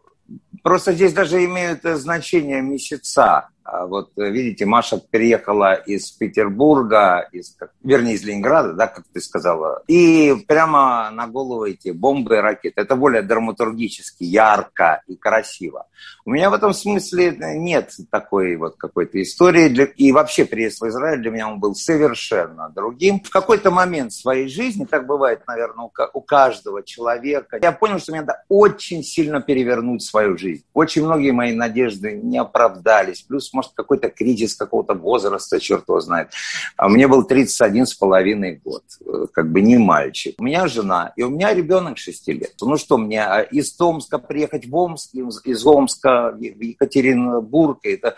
просто 0.62 0.92
здесь 0.92 1.12
даже 1.12 1.44
имеют 1.44 1.82
значение 1.82 2.60
месяца. 2.60 3.48
А 3.70 3.86
вот 3.86 4.12
видите, 4.16 4.64
Маша 4.64 4.98
переехала 4.98 5.74
из 5.74 6.10
Петербурга, 6.10 7.28
из, 7.32 7.54
вернее, 7.82 8.14
из 8.14 8.24
Ленинграда, 8.24 8.72
да, 8.72 8.86
как 8.86 9.04
ты 9.12 9.20
сказала, 9.20 9.82
и 9.86 10.34
прямо 10.46 11.10
на 11.10 11.26
голову 11.26 11.64
эти 11.64 11.90
бомбы 11.90 12.36
и 12.36 12.40
ракеты. 12.40 12.80
Это 12.80 12.96
более 12.96 13.20
драматургически, 13.20 14.24
ярко 14.24 15.02
и 15.06 15.16
красиво. 15.16 15.86
У 16.24 16.30
меня 16.30 16.48
в 16.48 16.54
этом 16.54 16.72
смысле 16.72 17.36
нет 17.56 17.92
такой 18.10 18.56
вот 18.56 18.76
какой-то 18.76 19.20
истории. 19.20 19.68
И 19.96 20.12
вообще 20.12 20.46
приезд 20.46 20.80
в 20.80 20.88
Израиль 20.88 21.20
для 21.20 21.30
меня 21.30 21.48
он 21.48 21.60
был 21.60 21.74
совершенно 21.74 22.70
другим. 22.70 23.20
В 23.20 23.28
какой-то 23.28 23.70
момент 23.70 24.14
своей 24.14 24.48
жизни, 24.48 24.86
так 24.86 25.06
бывает, 25.06 25.42
наверное, 25.46 25.90
у 26.14 26.20
каждого 26.22 26.82
человека, 26.82 27.58
я 27.60 27.72
понял, 27.72 27.98
что 27.98 28.12
мне 28.12 28.22
надо 28.22 28.42
очень 28.48 29.02
сильно 29.02 29.42
перевернуть 29.42 30.02
свою 30.02 30.38
жизнь. 30.38 30.64
Очень 30.72 31.04
многие 31.04 31.32
мои 31.32 31.54
надежды 31.54 32.12
не 32.12 32.38
оправдались. 32.38 33.20
Плюс 33.22 33.52
может, 33.58 33.72
какой-то 33.74 34.08
кризис 34.08 34.54
какого-то 34.54 34.94
возраста, 34.94 35.58
черт 35.58 35.84
его 35.88 36.00
знает. 36.00 36.30
А 36.76 36.88
мне 36.88 37.08
был 37.08 37.24
31 37.24 37.86
с 37.86 37.94
половиной 37.94 38.60
год, 38.64 38.84
э, 39.04 39.26
как 39.32 39.50
бы 39.50 39.60
не 39.60 39.78
мальчик. 39.78 40.36
У 40.38 40.44
меня 40.44 40.68
жена, 40.68 41.12
и 41.16 41.24
у 41.24 41.30
меня 41.30 41.52
ребенок 41.52 41.98
6 41.98 42.28
лет. 42.28 42.54
Ну 42.60 42.76
что, 42.76 42.98
мне 42.98 43.24
а, 43.24 43.40
из 43.40 43.72
Томска 43.74 44.18
приехать 44.18 44.66
в 44.66 44.74
Омск, 44.76 45.14
из 45.14 45.66
Омска 45.66 46.30
в 46.32 46.40
Екатеринбург, 46.40 47.80
это 47.82 48.16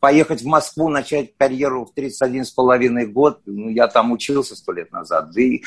поехать 0.00 0.42
в 0.42 0.46
Москву, 0.46 0.88
начать 0.88 1.36
карьеру 1.38 1.86
в 1.86 1.94
31 1.94 2.44
с 2.44 2.50
половиной 2.50 3.06
год, 3.06 3.40
ну, 3.46 3.70
я 3.70 3.88
там 3.88 4.12
учился 4.12 4.56
сто 4.56 4.72
лет 4.72 4.92
назад, 4.92 5.30
да 5.32 5.40
и 5.40 5.62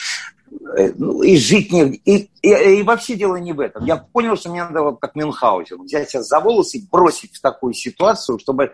ну, 0.98 1.22
и 1.22 1.38
жить 1.38 1.72
не... 1.72 1.96
И, 2.06 2.30
и, 2.42 2.80
и 2.80 2.84
вообще 2.84 3.16
дело 3.16 3.36
не 3.36 3.54
в 3.54 3.60
этом. 3.60 3.86
Я 3.86 3.98
понял, 3.98 4.36
что 4.36 4.50
мне 4.50 4.64
надо, 4.64 4.82
вот 4.82 5.00
как 5.00 5.16
Мюнхгаузен, 5.16 5.84
взять 5.84 6.10
себя 6.10 6.24
за 6.24 6.40
волосы 6.40 6.78
и 6.78 6.88
бросить 6.90 7.36
в 7.36 7.42
такую 7.42 7.74
ситуацию, 7.74 8.40
чтобы 8.40 8.72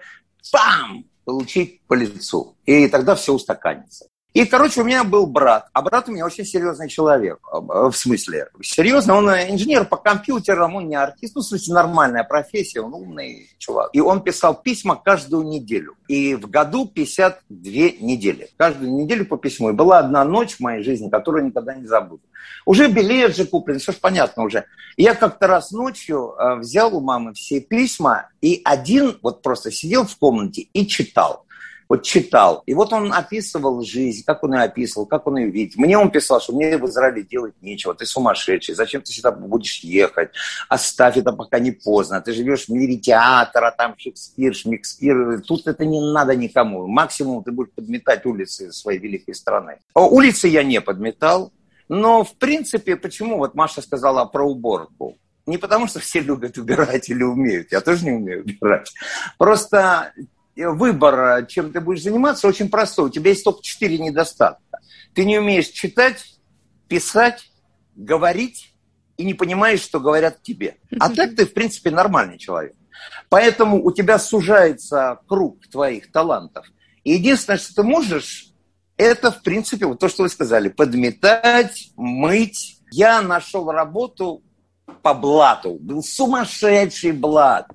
пам! 0.51 1.05
получить 1.29 1.81
по 1.87 1.93
лицу. 1.93 2.55
И 2.65 2.87
тогда 2.87 3.13
все 3.13 3.33
устаканится. 3.33 4.07
И, 4.33 4.45
короче, 4.45 4.81
у 4.81 4.83
меня 4.83 5.03
был 5.03 5.25
брат, 5.25 5.69
а 5.73 5.81
брат 5.81 6.07
у 6.07 6.11
меня 6.11 6.23
очень 6.23 6.45
серьезный 6.45 6.87
человек, 6.87 7.39
в 7.51 7.91
смысле, 7.93 8.49
серьезно, 8.61 9.15
он 9.15 9.27
инженер 9.29 9.85
по 9.85 9.97
компьютерам, 9.97 10.75
он 10.75 10.87
не 10.87 10.95
артист, 10.95 11.35
ну, 11.35 11.41
в 11.41 11.45
смысле, 11.45 11.73
нормальная 11.73 12.23
профессия, 12.23 12.81
он 12.81 12.93
умный 12.93 13.49
чувак. 13.57 13.89
И 13.93 13.99
он 13.99 14.21
писал 14.21 14.53
письма 14.53 14.95
каждую 14.95 15.47
неделю. 15.47 15.95
И 16.07 16.35
в 16.35 16.47
году 16.47 16.85
52 16.85 17.71
недели. 17.99 18.49
Каждую 18.55 18.91
неделю 18.93 19.25
по 19.25 19.37
письму. 19.37 19.71
И 19.71 19.73
была 19.73 19.97
одна 19.97 20.23
ночь 20.23 20.57
в 20.57 20.59
моей 20.59 20.83
жизни, 20.83 21.09
которую 21.09 21.45
никогда 21.45 21.73
не 21.73 21.87
забуду. 21.87 22.21
Уже 22.65 22.87
билет 22.87 23.35
же 23.35 23.45
куплен, 23.45 23.79
все 23.79 23.93
же 23.93 23.97
понятно 23.99 24.43
уже. 24.43 24.65
Я 24.95 25.15
как-то 25.15 25.47
раз 25.47 25.71
ночью 25.71 26.35
э, 26.37 26.55
взял 26.57 26.95
у 26.95 27.01
мамы 27.01 27.33
все 27.33 27.61
письма, 27.61 28.29
и 28.41 28.61
один 28.63 29.17
вот 29.23 29.41
просто 29.41 29.71
сидел 29.71 30.05
в 30.05 30.15
комнате 30.17 30.67
и 30.73 30.85
читал 30.85 31.45
вот 31.89 32.03
читал. 32.03 32.61
И 32.67 32.75
вот 32.75 32.93
он 32.93 33.11
описывал 33.11 33.81
жизнь, 33.81 34.23
как 34.23 34.43
он 34.43 34.53
ее 34.53 34.61
описывал, 34.61 35.07
как 35.07 35.25
он 35.25 35.37
ее 35.37 35.49
видит. 35.49 35.75
Мне 35.75 35.97
он 35.97 36.11
писал, 36.11 36.39
что 36.39 36.53
мне 36.53 36.77
в 36.77 36.85
Израиле 36.85 37.23
делать 37.23 37.55
нечего, 37.61 37.95
ты 37.95 38.05
сумасшедший, 38.05 38.75
зачем 38.75 39.01
ты 39.01 39.11
сюда 39.11 39.31
будешь 39.31 39.79
ехать, 39.79 40.29
оставь 40.69 41.17
это 41.17 41.33
пока 41.33 41.57
не 41.57 41.71
поздно, 41.71 42.21
ты 42.21 42.31
живешь 42.33 42.65
в 42.65 42.69
мире 42.69 42.97
театра, 42.97 43.73
там 43.75 43.95
Шекспир, 43.97 44.53
Шмекспир, 44.53 45.41
тут 45.41 45.65
это 45.65 45.83
не 45.83 45.99
надо 46.13 46.35
никому. 46.35 46.85
Максимум 46.85 47.43
ты 47.43 47.51
будешь 47.51 47.71
подметать 47.71 48.23
улицы 48.25 48.71
своей 48.71 48.99
великой 48.99 49.33
страны. 49.33 49.79
Улицы 49.95 50.47
я 50.47 50.63
не 50.63 50.79
подметал, 50.81 51.51
но 51.87 52.23
в 52.23 52.35
принципе, 52.35 52.95
почему 52.95 53.37
вот 53.37 53.55
Маша 53.55 53.81
сказала 53.81 54.25
про 54.25 54.47
уборку? 54.47 55.17
Не 55.47 55.57
потому, 55.57 55.87
что 55.87 55.99
все 55.99 56.19
любят 56.19 56.59
убирать 56.59 57.09
или 57.09 57.23
умеют. 57.23 57.71
Я 57.71 57.81
тоже 57.81 58.05
не 58.05 58.11
умею 58.11 58.43
убирать. 58.43 58.93
Просто 59.39 60.13
выбор, 60.67 61.45
чем 61.47 61.71
ты 61.71 61.79
будешь 61.79 62.03
заниматься, 62.03 62.47
очень 62.47 62.69
простой. 62.69 63.05
У 63.05 63.11
тебя 63.11 63.31
есть 63.31 63.43
только 63.43 63.61
четыре 63.61 63.97
недостатка. 63.97 64.79
Ты 65.13 65.25
не 65.25 65.37
умеешь 65.37 65.67
читать, 65.67 66.39
писать, 66.87 67.49
говорить 67.95 68.73
и 69.17 69.23
не 69.23 69.33
понимаешь, 69.33 69.81
что 69.81 69.99
говорят 69.99 70.41
тебе. 70.41 70.77
А 70.99 71.09
так 71.09 71.35
ты, 71.35 71.45
в 71.45 71.53
принципе, 71.53 71.91
нормальный 71.91 72.37
человек. 72.37 72.75
Поэтому 73.29 73.83
у 73.83 73.91
тебя 73.91 74.19
сужается 74.19 75.19
круг 75.27 75.67
твоих 75.67 76.11
талантов. 76.11 76.65
И 77.03 77.13
единственное, 77.13 77.57
что 77.57 77.75
ты 77.75 77.83
можешь, 77.83 78.53
это, 78.97 79.31
в 79.31 79.41
принципе, 79.43 79.85
вот 79.85 79.99
то, 79.99 80.09
что 80.09 80.23
вы 80.23 80.29
сказали, 80.29 80.69
подметать, 80.69 81.91
мыть. 81.95 82.81
Я 82.91 83.21
нашел 83.21 83.71
работу 83.71 84.43
по 85.01 85.13
блату. 85.13 85.77
Был 85.79 86.03
сумасшедший 86.03 87.11
блат. 87.11 87.67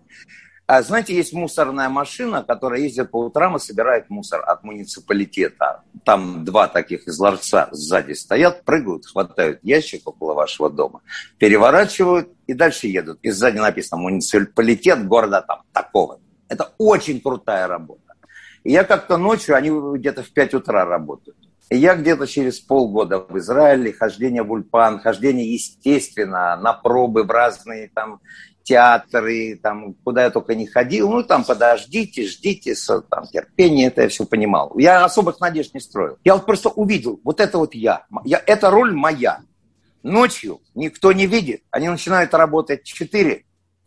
А 0.66 0.80
знаете, 0.80 1.14
есть 1.14 1.35
мусорная 1.35 1.90
машина, 1.90 2.42
которая 2.42 2.80
ездит 2.80 3.11
по 3.11 3.26
утрам 3.26 3.56
и 3.56 3.59
собирает 3.59 4.09
мусор 4.09 4.42
от 4.47 4.64
муниципалитета. 4.64 5.83
Там 6.06 6.42
два 6.44 6.68
таких 6.68 7.06
из 7.06 7.18
ларца 7.18 7.68
сзади 7.71 8.14
стоят, 8.14 8.64
прыгают, 8.64 9.04
хватают 9.04 9.61
ящик 9.62 10.09
около 10.09 10.33
вашего 10.33 10.71
дома, 10.71 11.02
переворачивают 11.37 12.30
и 12.47 12.54
дальше 12.54 12.87
едут. 12.87 13.18
И 13.23 13.30
сзади 13.30 13.59
написано 13.59 14.00
муниципалитет 14.00 15.06
города 15.06 15.42
там 15.42 15.62
такого. 15.73 16.21
Это 16.49 16.73
очень 16.78 17.21
крутая 17.21 17.66
работа. 17.66 18.14
И 18.62 18.73
я 18.73 18.85
как-то 18.85 19.18
ночью, 19.18 19.56
они 19.56 19.71
где-то 19.99 20.23
в 20.23 20.30
5 20.30 20.54
утра 20.54 20.87
работают. 20.87 21.37
И 21.71 21.76
я 21.76 21.94
где-то 21.94 22.26
через 22.26 22.61
полгода 22.61 23.18
в 23.18 23.37
Израиле, 23.38 23.92
хождение 23.92 24.42
в 24.42 24.52
Ульпан, 24.52 25.00
хождение, 25.00 25.52
естественно, 25.52 26.56
на 26.56 26.73
пробы 26.73 27.25
в 27.25 27.30
разные 27.30 27.90
там 27.94 28.21
театры, 28.64 29.61
там, 29.62 29.94
куда 30.02 30.25
я 30.25 30.30
только 30.30 30.54
не 30.54 30.66
ходил, 30.66 31.11
ну, 31.11 31.23
там, 31.23 31.44
подождите, 31.44 32.26
ждите, 32.26 32.75
там, 33.11 33.26
терпение, 33.26 33.88
это 33.88 34.02
я 34.02 34.09
все 34.09 34.25
понимал. 34.25 34.73
Я 34.76 35.04
особых 35.04 35.38
надежд 35.38 35.75
не 35.75 35.80
строил. 35.80 36.18
Я 36.25 36.35
вот 36.35 36.47
просто 36.47 36.71
увидел, 36.71 37.21
вот 37.23 37.40
это 37.40 37.59
вот 37.59 37.75
я. 37.75 38.06
я 38.25 38.42
эта 38.44 38.71
роль 38.71 38.92
моя. 38.92 39.40
Ночью 40.02 40.61
никто 40.75 41.12
не 41.12 41.26
видит. 41.26 41.62
Они 41.71 41.88
начинают 41.88 42.35
работать 42.35 42.83
в 42.83 42.92
4, 42.92 43.44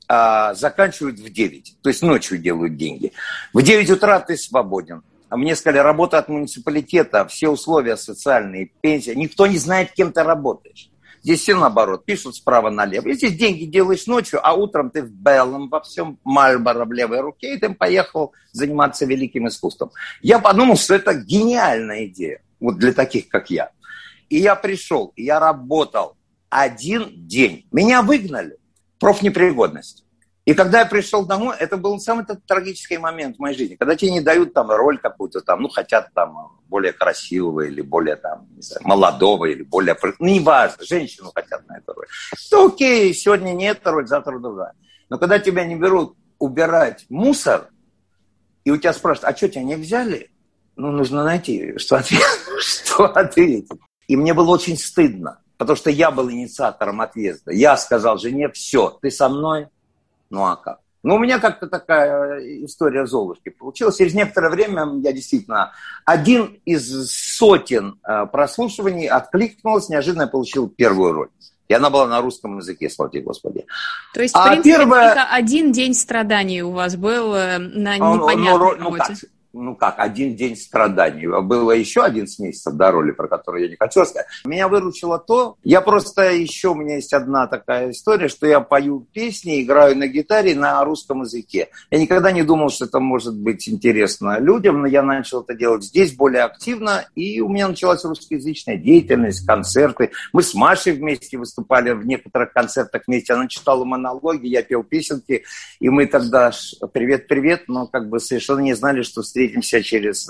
а 0.08 0.54
заканчивают 0.54 1.20
в 1.20 1.30
9. 1.30 1.78
То 1.82 1.90
есть 1.90 2.02
ночью 2.02 2.38
делают 2.38 2.78
деньги. 2.78 3.12
В 3.54 3.62
9 3.62 3.90
утра 3.92 4.20
ты 4.20 4.38
свободен. 4.38 5.04
А 5.30 5.38
мне 5.38 5.56
сказали, 5.56 5.80
работа 5.80 6.18
от 6.18 6.30
муниципалитета, 6.30 7.28
все 7.28 7.50
условия 7.50 7.98
социальные, 7.98 8.72
пенсия. 8.82 9.14
Никто 9.14 9.46
не 9.46 9.58
знает, 9.58 9.92
кем 9.92 10.14
ты 10.14 10.24
работаешь. 10.24 10.90
Здесь 11.28 11.42
все 11.42 11.56
наоборот, 11.58 12.06
пишут 12.06 12.38
справа 12.38 12.70
налево. 12.70 13.10
И 13.10 13.14
здесь 13.16 13.36
деньги 13.36 13.66
делаешь 13.66 14.08
ночью, 14.08 14.40
а 14.42 14.54
утром 14.54 14.90
ты 14.90 15.04
в 15.04 15.12
белом, 15.12 15.68
во 15.68 15.82
всем 15.82 16.18
Мальборо 16.24 16.86
в 16.86 16.94
левой 16.94 17.20
руке, 17.20 17.54
и 17.54 17.58
ты 17.60 17.70
поехал 17.74 18.32
заниматься 18.54 19.06
великим 19.06 19.46
искусством. 19.46 19.92
Я 20.22 20.40
подумал, 20.40 20.78
что 20.78 20.96
это 20.96 21.14
гениальная 21.14 22.06
идея, 22.06 22.42
вот 22.62 22.78
для 22.78 22.94
таких, 22.94 23.28
как 23.28 23.50
я. 23.50 23.72
И 24.30 24.38
я 24.38 24.56
пришел, 24.56 25.12
и 25.18 25.26
я 25.26 25.42
работал 25.42 26.16
один 26.48 27.12
день. 27.28 27.68
Меня 27.74 28.04
выгнали, 28.04 28.56
профнепригодность. 28.98 30.06
И 30.48 30.54
когда 30.54 30.80
я 30.80 30.86
пришел 30.86 31.26
домой, 31.26 31.58
это 31.60 31.76
был 31.76 32.00
самый 32.00 32.24
трагический 32.26 32.98
момент 32.98 33.36
в 33.36 33.40
моей 33.40 33.58
жизни, 33.58 33.76
когда 33.76 33.98
тебе 33.98 34.12
не 34.12 34.22
дают 34.22 34.54
там 34.54 34.72
роль 34.72 34.98
какую-то 34.98 35.42
там, 35.42 35.62
ну, 35.62 35.68
хотят 35.68 36.14
там 36.14 36.58
более 36.70 36.94
красивого 36.94 37.68
или 37.68 37.82
более 37.82 38.16
там, 38.16 38.48
не 38.56 38.62
знаю, 38.62 38.82
молодого 38.88 39.44
или 39.44 39.64
более... 39.64 39.98
Ну, 40.20 40.26
не 40.26 40.40
важно, 40.40 40.86
женщину 40.86 41.34
хотят 41.36 41.68
на 41.68 41.80
эту 41.80 41.92
роль. 41.92 42.06
То 42.50 42.68
окей, 42.68 43.14
сегодня 43.14 43.52
не 43.52 43.66
эта 43.66 43.92
роль, 43.92 44.08
завтра 44.08 44.40
другая. 44.40 44.72
Но 45.10 45.18
когда 45.18 45.38
тебя 45.38 45.66
не 45.66 45.76
берут 45.76 46.16
убирать 46.40 47.06
мусор, 47.10 47.68
и 48.64 48.72
у 48.72 48.78
тебя 48.78 48.94
спрашивают, 48.94 49.34
а 49.34 49.36
что, 49.36 49.50
тебя 49.50 49.64
не 49.64 49.76
взяли? 49.76 50.32
Ну, 50.78 50.92
нужно 50.92 51.26
найти. 51.26 51.74
Что 51.78 53.04
ответить. 53.04 53.82
И 54.08 54.16
мне 54.16 54.34
было 54.34 54.52
очень 54.52 54.78
стыдно, 54.78 55.42
потому 55.58 55.76
что 55.76 55.90
я 55.90 56.10
был 56.10 56.32
инициатором 56.32 57.02
отъезда. 57.02 57.52
Я 57.52 57.76
сказал 57.76 58.18
жене, 58.18 58.48
все, 58.48 58.98
ты 59.02 59.12
со 59.12 59.28
мной, 59.28 59.68
ну 60.30 60.46
а 60.46 60.56
как? 60.56 60.80
Ну, 61.04 61.16
у 61.16 61.20
меня 61.20 61.40
как-то 61.40 61.68
такая 61.68 62.40
история 62.66 63.06
Золушки 63.06 63.50
получилась. 63.50 63.98
Через 63.98 64.14
некоторое 64.14 64.50
время 64.50 64.90
я 65.04 65.14
действительно 65.14 65.72
один 66.06 66.60
из 66.66 67.12
сотен 67.38 68.00
э, 68.06 68.26
прослушиваний 68.26 69.08
откликнулась, 69.08 69.90
неожиданно 69.90 70.28
получил 70.28 70.68
первую 70.68 71.14
роль. 71.14 71.30
И 71.70 71.74
она 71.74 71.90
была 71.90 72.08
на 72.08 72.22
русском 72.22 72.58
языке, 72.58 72.90
слава 72.90 73.12
тебе, 73.12 73.24
Господи. 73.24 73.66
То 74.14 74.22
есть, 74.22 74.36
а 74.36 74.46
в 74.46 74.48
принципе, 74.50 74.78
первое... 74.78 75.14
только 75.14 75.24
один 75.32 75.72
день 75.72 75.94
страданий 75.94 76.62
у 76.62 76.72
вас 76.72 76.96
был 76.96 77.34
э, 77.36 77.58
на 77.58 77.96
непонятной 77.96 78.36
ну, 78.36 78.58
ну, 78.58 78.76
ну, 78.76 78.84
работе. 78.84 79.16
Как? 79.22 79.30
Ну 79.62 79.76
как, 79.76 80.00
один 80.00 80.36
день 80.36 80.56
страданий. 80.56 81.28
Было 81.42 81.72
еще 81.72 82.02
11 82.02 82.40
месяцев 82.40 82.74
до 82.74 82.92
роли, 82.92 83.12
про 83.12 83.28
которую 83.28 83.64
я 83.64 83.70
не 83.70 83.76
хочу 83.76 84.06
сказать. 84.06 84.28
Меня 84.46 84.68
выручило 84.68 85.20
то, 85.20 85.58
я 85.64 85.82
просто 85.82 86.32
еще, 86.32 86.70
у 86.70 86.76
меня 86.76 86.96
есть 86.96 87.14
одна 87.14 87.48
такая 87.48 87.92
история, 87.92 88.28
что 88.28 88.48
я 88.48 88.60
пою 88.60 89.08
песни, 89.12 89.62
играю 89.62 89.98
на 89.98 90.08
гитаре 90.08 90.56
на 90.56 90.84
русском 90.84 91.22
языке. 91.22 91.70
Я 91.92 92.00
никогда 92.00 92.32
не 92.32 92.44
думал, 92.44 92.70
что 92.70 92.86
это 92.86 93.00
может 93.00 93.36
быть 93.36 93.68
интересно 93.68 94.40
людям, 94.40 94.82
но 94.82 94.88
я 94.88 95.02
начал 95.02 95.42
это 95.42 95.54
делать 95.54 95.84
здесь 95.84 96.16
более 96.16 96.44
активно, 96.44 97.08
и 97.16 97.42
у 97.42 97.50
меня 97.50 97.68
началась 97.68 98.04
русскоязычная 98.04 98.78
деятельность, 98.78 99.46
концерты. 99.46 100.12
Мы 100.34 100.44
с 100.44 100.54
Машей 100.54 100.94
вместе 100.94 101.38
выступали 101.38 101.92
в 101.92 102.06
некоторых 102.06 102.54
концертах 102.54 103.04
вместе. 103.08 103.34
Она 103.34 103.48
читала 103.48 103.84
монологи, 103.86 104.48
я 104.48 104.64
пел 104.64 104.84
песенки, 104.84 105.44
и 105.80 105.90
мы 105.90 106.06
тогда 106.06 106.52
привет-привет, 106.94 107.64
но 107.68 107.88
как 107.88 108.10
бы 108.10 108.20
совершенно 108.20 108.60
не 108.60 108.74
знали, 108.74 109.02
что 109.02 109.22
встретимся 109.22 109.47
встретимся 109.48 109.84
через 109.84 110.30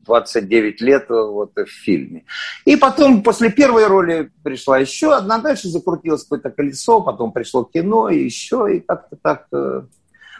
29 0.00 0.80
лет 0.80 1.06
вот 1.08 1.52
в 1.56 1.66
фильме. 1.66 2.24
И 2.64 2.76
потом, 2.76 3.22
после 3.22 3.50
первой 3.50 3.86
роли 3.86 4.30
пришла 4.42 4.78
еще 4.78 5.14
одна, 5.14 5.38
дальше 5.38 5.68
закрутилось 5.68 6.22
какое-то 6.22 6.50
колесо, 6.50 7.00
потом 7.00 7.32
пришло 7.32 7.64
кино, 7.64 8.08
и 8.08 8.24
еще, 8.24 8.76
и 8.76 8.80
как-то 8.80 9.16
так... 9.16 9.46
Э. 9.52 9.82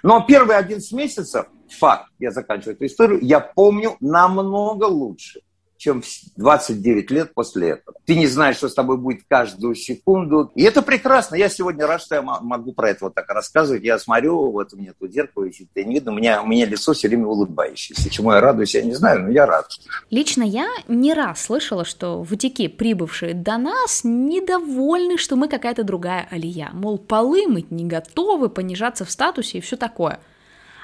Но 0.02 0.24
первые 0.26 0.58
11 0.58 0.92
месяцев, 0.92 1.46
факт, 1.78 2.10
я 2.18 2.30
заканчиваю 2.30 2.74
эту 2.74 2.86
историю, 2.86 3.18
я 3.22 3.40
помню 3.40 3.96
намного 4.00 4.84
лучше 4.84 5.40
чем 5.78 6.02
29 6.36 7.10
лет 7.10 7.34
после 7.34 7.70
этого. 7.70 7.96
Ты 8.04 8.16
не 8.16 8.26
знаешь, 8.26 8.56
что 8.56 8.68
с 8.68 8.74
тобой 8.74 8.96
будет 8.96 9.22
каждую 9.28 9.74
секунду. 9.74 10.50
И 10.54 10.62
это 10.62 10.82
прекрасно. 10.82 11.36
Я 11.36 11.48
сегодня 11.48 11.86
рад, 11.86 12.00
что 12.00 12.16
я 12.16 12.22
могу 12.22 12.72
про 12.72 12.90
это 12.90 13.06
вот 13.06 13.14
так 13.14 13.28
рассказывать. 13.28 13.82
Я 13.82 13.98
смотрю, 13.98 14.50
вот 14.50 14.72
у 14.72 14.76
меня 14.76 14.92
тут 14.98 15.12
зеркало 15.12 15.44
висит, 15.44 15.68
и 15.74 15.84
не 15.84 15.94
видно, 15.94 16.12
у 16.12 16.14
меня, 16.14 16.42
у 16.42 16.46
меня 16.46 16.66
лицо 16.66 16.92
все 16.92 17.08
время 17.08 17.26
улыбающееся. 17.26 18.10
Чему 18.10 18.32
я 18.32 18.40
радуюсь, 18.40 18.74
я 18.74 18.82
не 18.82 18.94
знаю, 18.94 19.22
но 19.22 19.30
я 19.30 19.46
рад. 19.46 19.66
Лично 20.10 20.42
я 20.42 20.68
не 20.88 21.14
раз 21.14 21.42
слышала, 21.42 21.84
что 21.84 22.22
ватики, 22.22 22.68
прибывшие 22.68 23.34
до 23.34 23.58
нас, 23.58 24.02
недовольны, 24.04 25.18
что 25.18 25.36
мы 25.36 25.48
какая-то 25.48 25.84
другая 25.84 26.26
алия. 26.30 26.70
Мол, 26.72 26.98
полы 26.98 27.46
мыть 27.46 27.70
не 27.70 27.84
готовы, 27.84 28.48
понижаться 28.48 29.04
в 29.04 29.10
статусе 29.10 29.58
и 29.58 29.60
все 29.60 29.76
такое. 29.76 30.20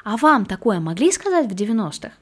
А 0.05 0.17
вам 0.17 0.47
такое 0.47 0.81
могли 0.81 1.13
сказать 1.13 1.47
в 1.47 1.55
90-х? 1.55 2.13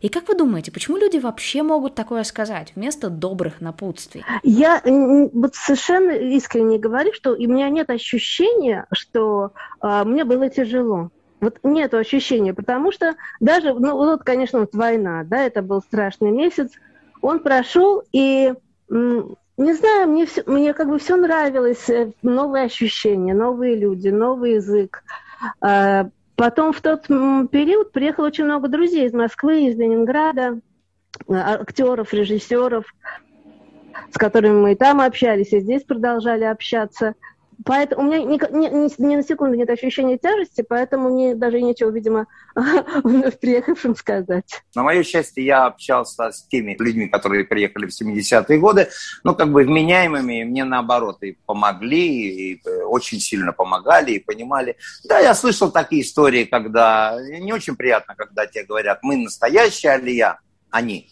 И 0.00 0.08
как 0.08 0.28
вы 0.28 0.34
думаете, 0.34 0.70
почему 0.70 0.96
люди 0.96 1.18
вообще 1.18 1.62
могут 1.62 1.94
такое 1.94 2.22
сказать 2.24 2.72
вместо 2.76 3.08
добрых 3.08 3.60
напутствий? 3.60 4.24
Я 4.42 4.82
вот 4.84 5.54
совершенно 5.54 6.10
искренне 6.10 6.78
говорю, 6.78 7.12
что 7.14 7.32
у 7.32 7.38
меня 7.38 7.68
нет 7.70 7.88
ощущения, 7.90 8.86
что 8.92 9.52
э, 9.82 10.04
мне 10.04 10.24
было 10.24 10.48
тяжело. 10.48 11.10
Вот 11.40 11.58
нет 11.62 11.92
ощущения, 11.94 12.54
потому 12.54 12.92
что 12.92 13.14
даже, 13.40 13.74
ну 13.74 13.94
вот, 13.94 14.22
конечно, 14.22 14.60
вот 14.60 14.74
война, 14.74 15.22
да, 15.24 15.42
это 15.44 15.62
был 15.62 15.82
страшный 15.82 16.30
месяц, 16.30 16.70
Он 17.20 17.40
прошел, 17.40 18.02
и 18.12 18.54
не 18.88 19.72
знаю, 19.72 20.08
мне, 20.08 20.26
все, 20.26 20.42
мне 20.46 20.74
как 20.74 20.88
бы 20.88 20.98
все 20.98 21.16
нравилось, 21.16 21.88
э, 21.88 22.12
новые 22.22 22.64
ощущения, 22.64 23.34
новые 23.34 23.76
люди, 23.76 24.08
новый 24.08 24.54
язык. 24.54 25.02
А, 25.60 26.08
потом 26.36 26.72
в 26.72 26.80
тот 26.80 27.06
период 27.06 27.92
приехало 27.92 28.26
очень 28.26 28.44
много 28.44 28.68
друзей 28.68 29.06
из 29.06 29.12
Москвы, 29.12 29.66
из 29.66 29.76
Ленинграда, 29.76 30.60
а, 31.28 31.54
актеров, 31.54 32.12
режиссеров, 32.12 32.84
с 34.12 34.18
которыми 34.18 34.60
мы 34.60 34.72
и 34.72 34.76
там 34.76 35.00
общались, 35.00 35.52
и 35.52 35.60
здесь 35.60 35.82
продолжали 35.82 36.44
общаться. 36.44 37.14
Поэтому 37.64 38.02
у 38.02 38.04
меня 38.06 38.18
ни, 38.18 38.36
ни, 38.36 39.02
ни 39.02 39.16
на 39.16 39.22
секунду 39.22 39.56
нет 39.56 39.70
ощущения 39.70 40.18
тяжести, 40.18 40.64
поэтому 40.68 41.10
мне 41.10 41.34
даже 41.34 41.60
нечего, 41.60 41.90
видимо, 41.90 42.26
вновь 43.04 43.38
приехавшим 43.38 43.96
сказать. 43.96 44.62
На 44.74 44.82
мое 44.82 45.02
счастье, 45.02 45.44
я 45.44 45.66
общался 45.66 46.30
с 46.30 46.46
теми 46.46 46.76
людьми, 46.78 47.08
которые 47.08 47.44
приехали 47.44 47.86
в 47.86 48.00
70-е 48.00 48.58
годы, 48.58 48.88
ну, 49.24 49.34
как 49.34 49.52
бы 49.52 49.64
вменяемыми, 49.64 50.44
мне 50.44 50.64
наоборот 50.64 51.22
и 51.22 51.38
помогли, 51.46 52.52
и 52.52 52.60
э, 52.64 52.82
очень 52.82 53.20
сильно 53.20 53.52
помогали, 53.52 54.12
и 54.12 54.18
понимали. 54.18 54.76
Да, 55.04 55.18
я 55.18 55.34
слышал 55.34 55.70
такие 55.70 56.02
истории, 56.02 56.44
когда 56.44 57.18
не 57.20 57.52
очень 57.52 57.76
приятно, 57.76 58.14
когда 58.14 58.46
тебе 58.46 58.64
говорят, 58.64 58.98
мы 59.02 59.16
настоящая 59.16 59.90
алия, 59.92 60.38
они 60.70 61.08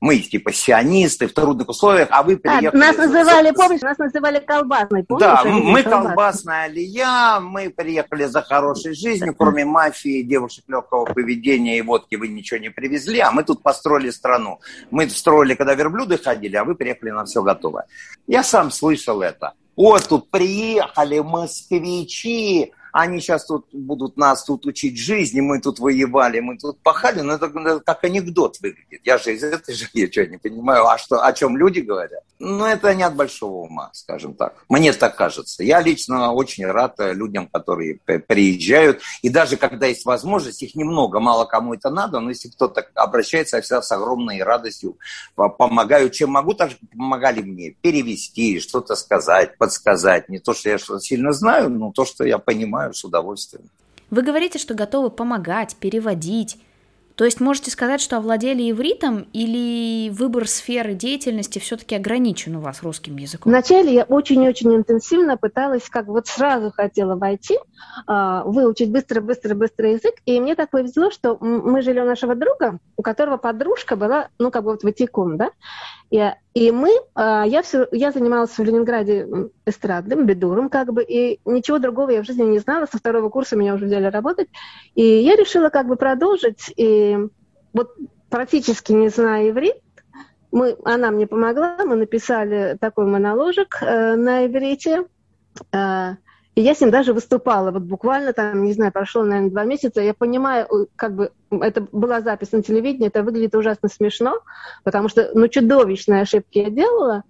мы 0.00 0.18
типа 0.18 0.52
сионисты 0.52 1.26
в 1.26 1.32
трудных 1.32 1.68
условиях, 1.68 2.08
а 2.10 2.22
вы 2.22 2.36
приехали... 2.36 2.68
А, 2.68 2.76
нас 2.76 2.96
называли, 2.96 3.50
помнишь, 3.52 3.80
нас 3.80 3.98
называли 3.98 4.40
колбасной, 4.40 5.04
помнишь? 5.04 5.26
Да, 5.26 5.42
мы 5.44 5.82
колбасная 5.82 6.64
алия, 6.64 7.40
мы 7.40 7.70
приехали 7.70 8.24
за 8.24 8.42
хорошей 8.42 8.94
жизнью, 8.94 9.34
кроме 9.36 9.64
мафии, 9.64 10.22
девушек 10.22 10.64
легкого 10.68 11.06
поведения 11.06 11.78
и 11.78 11.82
водки 11.82 12.14
вы 12.16 12.28
ничего 12.28 12.58
не 12.58 12.70
привезли, 12.70 13.20
а 13.20 13.30
мы 13.30 13.42
тут 13.42 13.62
построили 13.62 14.10
страну. 14.10 14.60
Мы 14.90 15.08
строили, 15.08 15.54
когда 15.54 15.74
верблюды 15.74 16.18
ходили, 16.18 16.56
а 16.56 16.64
вы 16.64 16.74
приехали 16.74 17.10
на 17.10 17.24
все 17.24 17.42
готово. 17.42 17.86
Я 18.26 18.42
сам 18.42 18.70
слышал 18.70 19.22
это. 19.22 19.54
Вот 19.76 20.08
тут 20.08 20.30
приехали 20.30 21.18
москвичи, 21.20 22.72
они 22.98 23.20
сейчас 23.20 23.44
тут 23.44 23.66
будут 23.72 24.16
нас 24.16 24.42
тут 24.44 24.64
учить 24.64 24.98
жизни, 24.98 25.42
мы 25.42 25.60
тут 25.60 25.78
воевали, 25.78 26.40
мы 26.40 26.56
тут 26.56 26.80
пахали, 26.82 27.20
но 27.20 27.34
это, 27.34 27.46
это 27.46 27.80
как 27.80 28.04
анекдот 28.04 28.56
выглядит. 28.60 29.02
Я 29.04 29.18
же 29.18 29.34
из 29.34 29.42
этой 29.42 29.74
же 29.74 29.86
я 29.92 30.10
что, 30.10 30.26
не 30.26 30.38
понимаю, 30.38 30.86
а 30.86 30.96
что, 30.96 31.22
о 31.22 31.32
чем 31.34 31.58
люди 31.58 31.80
говорят? 31.80 32.22
Ну, 32.38 32.64
это 32.64 32.94
не 32.94 33.02
от 33.02 33.14
большого 33.14 33.66
ума, 33.66 33.90
скажем 33.92 34.34
так. 34.34 34.64
Мне 34.70 34.92
так 34.94 35.14
кажется. 35.16 35.62
Я 35.62 35.80
лично 35.80 36.32
очень 36.32 36.64
рад 36.66 36.94
людям, 36.98 37.48
которые 37.48 37.96
приезжают, 37.96 39.02
и 39.20 39.28
даже 39.28 39.58
когда 39.58 39.86
есть 39.86 40.06
возможность, 40.06 40.62
их 40.62 40.74
немного, 40.74 41.20
мало 41.20 41.44
кому 41.44 41.74
это 41.74 41.90
надо, 41.90 42.20
но 42.20 42.30
если 42.30 42.48
кто-то 42.48 42.86
обращается, 42.94 43.56
я 43.56 43.62
всегда 43.62 43.82
с 43.82 43.92
огромной 43.92 44.42
радостью 44.42 44.96
помогаю, 45.34 46.08
чем 46.08 46.30
могу, 46.30 46.54
также 46.54 46.78
помогали 46.92 47.42
мне 47.42 47.72
перевести, 47.72 48.58
что-то 48.60 48.96
сказать, 48.96 49.58
подсказать. 49.58 50.30
Не 50.30 50.38
то, 50.38 50.54
что 50.54 50.70
я 50.70 50.78
сильно 50.78 51.32
знаю, 51.32 51.68
но 51.68 51.92
то, 51.92 52.06
что 52.06 52.24
я 52.24 52.38
понимаю, 52.38 52.85
понимаю 52.86 52.94
с 52.94 53.04
удовольствием. 53.04 53.64
Вы 54.10 54.22
говорите, 54.22 54.58
что 54.58 54.74
готовы 54.74 55.10
помогать, 55.10 55.76
переводить. 55.76 56.58
То 57.16 57.24
есть 57.24 57.40
можете 57.40 57.70
сказать, 57.70 58.02
что 58.02 58.18
овладели 58.18 58.70
ивритом 58.70 59.26
или 59.32 60.10
выбор 60.10 60.46
сферы 60.46 60.92
деятельности 60.92 61.58
все-таки 61.58 61.96
ограничен 61.96 62.56
у 62.56 62.60
вас 62.60 62.82
русским 62.82 63.16
языком? 63.16 63.50
Вначале 63.50 63.94
я 63.94 64.04
очень-очень 64.04 64.76
интенсивно 64.76 65.38
пыталась, 65.38 65.88
как 65.88 66.08
вот 66.08 66.26
сразу 66.26 66.70
хотела 66.70 67.16
войти, 67.16 67.58
а, 68.06 68.44
выучить 68.44 68.90
быстро-быстро-быстро 68.90 69.92
язык, 69.92 70.14
и 70.26 70.38
мне 70.38 70.54
так 70.54 70.68
повезло, 70.68 71.10
что 71.10 71.38
мы 71.40 71.80
жили 71.80 72.00
у 72.00 72.04
нашего 72.04 72.34
друга, 72.34 72.78
у 72.98 73.02
которого 73.02 73.38
подружка 73.38 73.96
была, 73.96 74.28
ну, 74.38 74.50
как 74.50 74.64
бы 74.64 74.72
вот 74.72 74.84
ватиком, 74.84 75.38
да, 75.38 75.52
и, 76.10 76.32
и 76.56 76.70
мы, 76.70 76.88
а, 77.14 77.44
я, 77.46 77.60
все, 77.60 77.86
я 77.92 78.12
занималась 78.12 78.56
в 78.56 78.64
Ленинграде 78.64 79.28
эстрадным, 79.66 80.24
бедуром 80.24 80.70
как 80.70 80.90
бы, 80.90 81.04
и 81.04 81.38
ничего 81.44 81.78
другого 81.78 82.08
я 82.08 82.22
в 82.22 82.24
жизни 82.24 82.44
не 82.44 82.60
знала. 82.60 82.86
Со 82.90 82.96
второго 82.96 83.28
курса 83.28 83.56
меня 83.56 83.74
уже 83.74 83.84
взяли 83.84 84.06
работать. 84.06 84.48
И 84.94 85.04
я 85.04 85.36
решила 85.36 85.68
как 85.68 85.86
бы 85.86 85.96
продолжить. 85.96 86.72
И 86.78 87.18
вот 87.74 87.94
практически 88.30 88.92
не 88.92 89.10
зная 89.10 89.50
иврит, 89.50 89.76
мы, 90.50 90.78
она 90.86 91.10
мне 91.10 91.26
помогла, 91.26 91.76
мы 91.84 91.94
написали 91.94 92.78
такой 92.80 93.04
моноложек 93.04 93.76
э, 93.82 94.14
на 94.14 94.46
иврите. 94.46 95.04
Э, 95.72 96.14
и 96.56 96.62
я 96.62 96.74
с 96.74 96.80
ним 96.80 96.90
даже 96.90 97.12
выступала, 97.12 97.70
вот 97.70 97.82
буквально 97.82 98.32
там, 98.32 98.64
не 98.64 98.72
знаю, 98.72 98.90
прошло, 98.90 99.22
наверное, 99.22 99.50
два 99.50 99.64
месяца. 99.64 100.00
Я 100.00 100.14
понимаю, 100.14 100.88
как 100.96 101.14
бы, 101.14 101.30
это 101.50 101.86
была 101.92 102.22
запись 102.22 102.52
на 102.52 102.62
телевидении, 102.62 103.08
это 103.08 103.22
выглядит 103.22 103.54
ужасно 103.54 103.90
смешно, 103.90 104.40
потому 104.82 105.10
что, 105.10 105.30
ну, 105.34 105.48
чудовищные 105.48 106.22
ошибки 106.22 106.58
я 106.58 106.70
делала. 106.70 107.24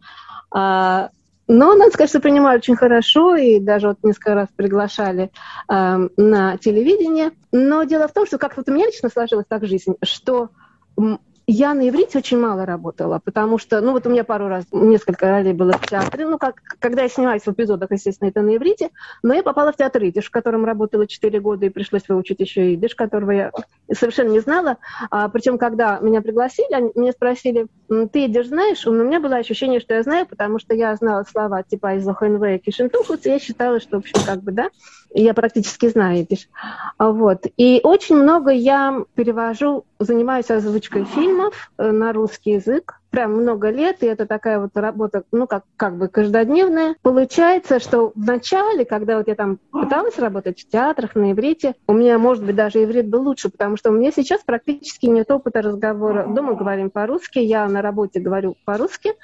А, 0.52 1.10
но, 1.48 1.74
надо 1.74 1.90
сказать, 1.90 2.10
что 2.10 2.20
принимали 2.20 2.58
очень 2.58 2.76
хорошо, 2.76 3.34
и 3.34 3.58
даже 3.58 3.88
вот 3.88 3.98
несколько 4.04 4.34
раз 4.34 4.48
приглашали 4.54 5.32
э, 5.68 6.08
на 6.16 6.56
телевидение. 6.58 7.32
Но 7.50 7.82
дело 7.82 8.06
в 8.06 8.12
том, 8.12 8.26
что 8.26 8.38
как-то 8.38 8.60
вот 8.60 8.68
у 8.68 8.72
меня 8.72 8.86
лично 8.86 9.08
сложилась 9.08 9.46
так 9.48 9.66
жизнь, 9.66 9.94
что 10.04 10.50
я 11.46 11.74
на 11.74 11.88
иврите 11.88 12.18
очень 12.18 12.38
мало 12.38 12.66
работала, 12.66 13.20
потому 13.22 13.58
что, 13.58 13.80
ну 13.80 13.92
вот 13.92 14.06
у 14.06 14.10
меня 14.10 14.24
пару 14.24 14.48
раз, 14.48 14.64
несколько 14.72 15.30
ролей 15.30 15.52
было 15.52 15.72
в 15.72 15.86
театре, 15.86 16.26
ну 16.26 16.38
как, 16.38 16.60
когда 16.80 17.02
я 17.02 17.08
снимаюсь 17.08 17.42
в 17.42 17.48
эпизодах, 17.48 17.92
естественно, 17.92 18.28
это 18.28 18.42
на 18.42 18.56
иврите, 18.56 18.90
но 19.22 19.32
я 19.32 19.42
попала 19.42 19.72
в 19.72 19.76
театр 19.76 20.02
идиш, 20.02 20.26
в 20.26 20.30
котором 20.30 20.64
работала 20.64 21.06
4 21.06 21.40
года, 21.40 21.66
и 21.66 21.70
пришлось 21.70 22.08
выучить 22.08 22.40
еще 22.40 22.74
идиш, 22.74 22.94
которого 22.94 23.30
я 23.30 23.52
совершенно 23.92 24.30
не 24.30 24.40
знала. 24.40 24.78
А, 25.10 25.28
причем, 25.28 25.56
когда 25.58 25.98
меня 26.00 26.20
пригласили, 26.20 26.72
они 26.72 26.90
меня 26.94 27.12
спросили, 27.12 27.66
ты 27.88 28.26
идиш 28.26 28.48
знаешь? 28.48 28.86
У 28.86 28.92
меня 28.92 29.20
было 29.20 29.36
ощущение, 29.36 29.80
что 29.80 29.94
я 29.94 30.02
знаю, 30.02 30.26
потому 30.26 30.58
что 30.58 30.74
я 30.74 30.94
знала 30.96 31.24
слова 31.30 31.62
типа 31.62 31.94
из 31.94 32.08
Охенвея 32.08 32.58
Кишентухус, 32.58 33.24
и 33.24 33.30
я 33.30 33.38
считала, 33.38 33.80
что, 33.80 33.96
в 33.96 34.00
общем, 34.00 34.20
как 34.26 34.42
бы, 34.42 34.50
да, 34.50 34.70
я 35.14 35.34
практически 35.34 35.88
знаю 35.88 36.22
идиш. 36.22 36.48
Вот. 36.98 37.46
И 37.56 37.80
очень 37.82 38.16
много 38.16 38.50
я 38.50 39.04
перевожу, 39.14 39.84
занимаюсь 39.98 40.50
озвучкой 40.50 41.04
фильмов, 41.04 41.70
э, 41.78 41.90
на 41.90 42.12
русский 42.12 42.52
язык. 42.52 43.00
Прям 43.10 43.32
много 43.34 43.70
лет, 43.70 44.02
и 44.02 44.06
это 44.06 44.26
такая 44.26 44.58
вот 44.58 44.70
работа, 44.74 45.22
ну, 45.32 45.46
как, 45.46 45.64
как 45.76 45.96
бы 45.96 46.08
каждодневная. 46.08 46.96
Получается, 47.02 47.78
что 47.78 48.12
в 48.14 48.26
начале, 48.26 48.84
когда 48.84 49.16
вот 49.16 49.28
я 49.28 49.34
там 49.34 49.58
пыталась 49.70 50.18
работать 50.18 50.60
в 50.60 50.68
театрах, 50.68 51.14
на 51.14 51.32
иврите, 51.32 51.74
у 51.86 51.94
меня, 51.94 52.18
может 52.18 52.44
быть, 52.44 52.56
даже 52.56 52.82
иврит 52.84 53.08
был 53.08 53.22
лучше, 53.22 53.48
потому 53.48 53.76
что 53.76 53.90
у 53.90 53.94
меня 53.94 54.10
сейчас 54.12 54.42
практически 54.44 55.06
нет 55.06 55.30
опыта 55.30 55.62
разговора. 55.62 56.26
Дома 56.26 56.54
говорим 56.54 56.90
по-русски, 56.90 57.38
я 57.38 57.66
на 57.68 57.80
работе 57.80 58.20
говорю 58.20 58.56
по-русски. 58.64 59.14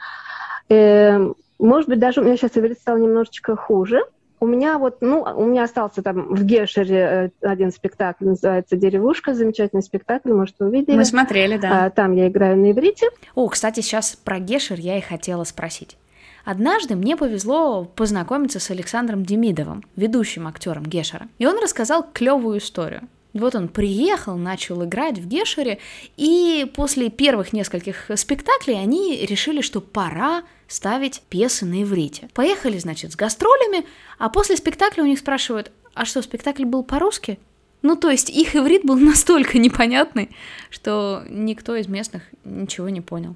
Э, 0.69 1.19
может 1.59 1.89
быть, 1.89 1.99
даже 1.99 2.21
у 2.21 2.25
меня 2.25 2.37
сейчас 2.37 2.57
иврит 2.57 2.79
стал 2.79 2.99
немножечко 2.99 3.57
хуже, 3.57 4.05
у 4.43 4.47
меня 4.47 4.77
вот, 4.79 4.97
ну, 5.03 5.23
у 5.23 5.45
меня 5.45 5.63
остался 5.63 6.03
там 6.03 6.35
в 6.35 6.43
Гешере 6.43 7.31
э, 7.43 7.47
один 7.47 7.71
спектакль, 7.71 8.25
называется 8.25 8.77
«Деревушка», 8.77 9.35
замечательный 9.35 9.83
спектакль, 9.83 10.33
может, 10.33 10.57
вы 10.59 10.73
видели. 10.73 10.97
Мы 10.97 11.05
смотрели, 11.05 11.59
да. 11.59 11.85
А, 11.85 11.91
там 11.91 12.17
я 12.17 12.27
играю 12.27 12.57
на 12.57 12.73
иврите. 12.73 13.07
О, 13.37 13.47
кстати, 13.47 13.79
сейчас 13.83 14.17
про 14.17 14.41
Гешер 14.41 14.81
я 14.81 14.99
и 14.99 15.01
хотела 15.01 15.45
спросить. 15.45 15.97
Однажды 16.45 16.97
мне 16.97 17.17
повезло 17.17 17.85
познакомиться 17.85 18.59
с 18.59 18.69
Александром 18.73 19.25
Демидовым, 19.25 19.85
ведущим 19.95 20.49
актером 20.49 20.83
Гешера, 20.83 21.29
и 21.39 21.47
он 21.47 21.63
рассказал 21.63 22.05
клевую 22.13 22.59
историю. 22.59 23.03
Вот 23.33 23.55
он 23.55 23.69
приехал, 23.69 24.37
начал 24.37 24.85
играть 24.85 25.19
в 25.19 25.27
Гешере, 25.27 25.79
и 26.17 26.71
после 26.75 27.09
первых 27.09 27.53
нескольких 27.53 28.11
спектаклей 28.17 28.79
они 28.79 29.25
решили, 29.25 29.63
что 29.63 29.81
пора 29.81 30.43
ставить 30.69 31.23
пьесы 31.29 31.65
на 31.65 31.83
иврите. 31.83 32.29
Поехали, 32.35 32.79
значит, 32.79 33.13
с 33.13 33.17
гастролями, 33.17 33.87
а 34.19 34.29
после 34.29 34.57
спектакля 34.57 35.03
у 35.03 35.07
них 35.07 35.19
спрашивают, 35.19 35.73
а 35.95 36.05
что, 36.05 36.21
спектакль 36.23 36.65
был 36.65 36.83
по-русски? 36.83 37.39
Ну, 37.81 37.97
то 37.97 38.11
есть 38.11 38.31
их 38.31 38.55
иврит 38.55 38.85
был 38.85 38.97
настолько 38.99 39.59
непонятный, 39.59 40.31
что 40.71 41.25
никто 41.29 41.75
из 41.77 41.89
местных 41.89 42.23
ничего 42.45 42.89
не 42.89 43.01
понял. 43.01 43.35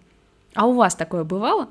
А 0.54 0.66
у 0.66 0.72
вас 0.72 0.94
такое 0.94 1.24
бывало? 1.24 1.68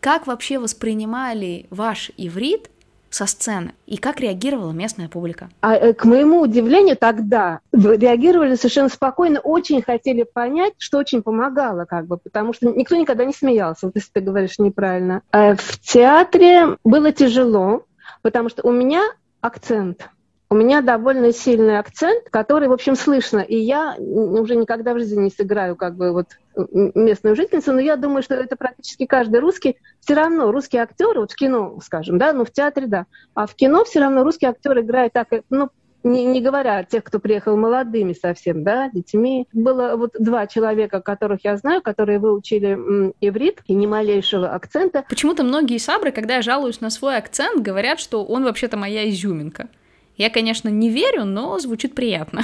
Как 0.00 0.26
вообще 0.26 0.58
воспринимали 0.58 1.66
ваш 1.70 2.10
иврит 2.16 2.70
со 3.14 3.26
сцены? 3.26 3.72
И 3.86 3.96
как 3.96 4.20
реагировала 4.20 4.72
местная 4.72 5.08
публика? 5.08 5.48
А, 5.60 5.74
э, 5.76 5.92
к 5.92 6.04
моему 6.04 6.40
удивлению, 6.40 6.96
тогда 6.96 7.60
реагировали 7.72 8.56
совершенно 8.56 8.88
спокойно, 8.88 9.40
очень 9.40 9.82
хотели 9.82 10.24
понять, 10.24 10.74
что 10.78 10.98
очень 10.98 11.22
помогало, 11.22 11.84
как 11.84 12.06
бы, 12.06 12.16
потому 12.16 12.52
что 12.52 12.70
никто 12.70 12.96
никогда 12.96 13.24
не 13.24 13.32
смеялся, 13.32 13.86
вот 13.86 13.94
если 13.94 14.10
ты 14.12 14.20
говоришь 14.20 14.58
неправильно. 14.58 15.22
А 15.30 15.54
в 15.54 15.78
театре 15.80 16.76
было 16.82 17.12
тяжело, 17.12 17.84
потому 18.22 18.48
что 18.48 18.66
у 18.66 18.72
меня 18.72 19.02
акцент– 19.40 20.08
у 20.50 20.54
меня 20.54 20.82
довольно 20.82 21.32
сильный 21.32 21.78
акцент, 21.78 22.28
который, 22.30 22.68
в 22.68 22.72
общем, 22.72 22.96
слышно. 22.96 23.38
И 23.40 23.56
я 23.56 23.96
уже 23.98 24.56
никогда 24.56 24.94
в 24.94 24.98
жизни 24.98 25.24
не 25.24 25.30
сыграю 25.30 25.74
как 25.76 25.96
бы 25.96 26.12
вот 26.12 26.26
местную 26.56 27.34
жительницу, 27.34 27.72
но 27.72 27.80
я 27.80 27.96
думаю, 27.96 28.22
что 28.22 28.34
это 28.34 28.56
практически 28.56 29.06
каждый 29.06 29.40
русский. 29.40 29.76
Все 30.00 30.14
равно 30.14 30.52
русский 30.52 30.78
актер, 30.78 31.18
вот 31.18 31.32
в 31.32 31.34
кино, 31.34 31.78
скажем, 31.82 32.18
да, 32.18 32.32
ну 32.32 32.44
в 32.44 32.52
театре, 32.52 32.86
да, 32.86 33.06
а 33.34 33.46
в 33.46 33.54
кино 33.54 33.84
все 33.84 34.00
равно 34.00 34.22
русский 34.22 34.46
актер 34.46 34.78
играет 34.78 35.12
так, 35.12 35.28
ну, 35.50 35.70
не, 36.04 36.26
не 36.26 36.42
говоря 36.42 36.78
о 36.78 36.84
тех, 36.84 37.02
кто 37.02 37.18
приехал 37.18 37.56
молодыми 37.56 38.12
совсем, 38.12 38.62
да, 38.62 38.90
детьми. 38.90 39.48
Было 39.52 39.96
вот 39.96 40.12
два 40.18 40.46
человека, 40.46 41.00
которых 41.00 41.44
я 41.44 41.56
знаю, 41.56 41.82
которые 41.82 42.18
выучили 42.18 43.12
иврит 43.20 43.62
и 43.66 43.74
ни 43.74 43.86
малейшего 43.86 44.50
акцента. 44.50 45.04
Почему-то 45.08 45.42
многие 45.42 45.78
сабры, 45.78 46.12
когда 46.12 46.36
я 46.36 46.42
жалуюсь 46.42 46.82
на 46.82 46.90
свой 46.90 47.16
акцент, 47.16 47.62
говорят, 47.62 47.98
что 47.98 48.22
он 48.22 48.44
вообще-то 48.44 48.76
моя 48.76 49.08
изюминка. 49.08 49.68
Я, 50.16 50.30
конечно, 50.30 50.68
не 50.68 50.90
верю, 50.90 51.24
но 51.24 51.58
звучит 51.58 51.94
приятно. 51.94 52.42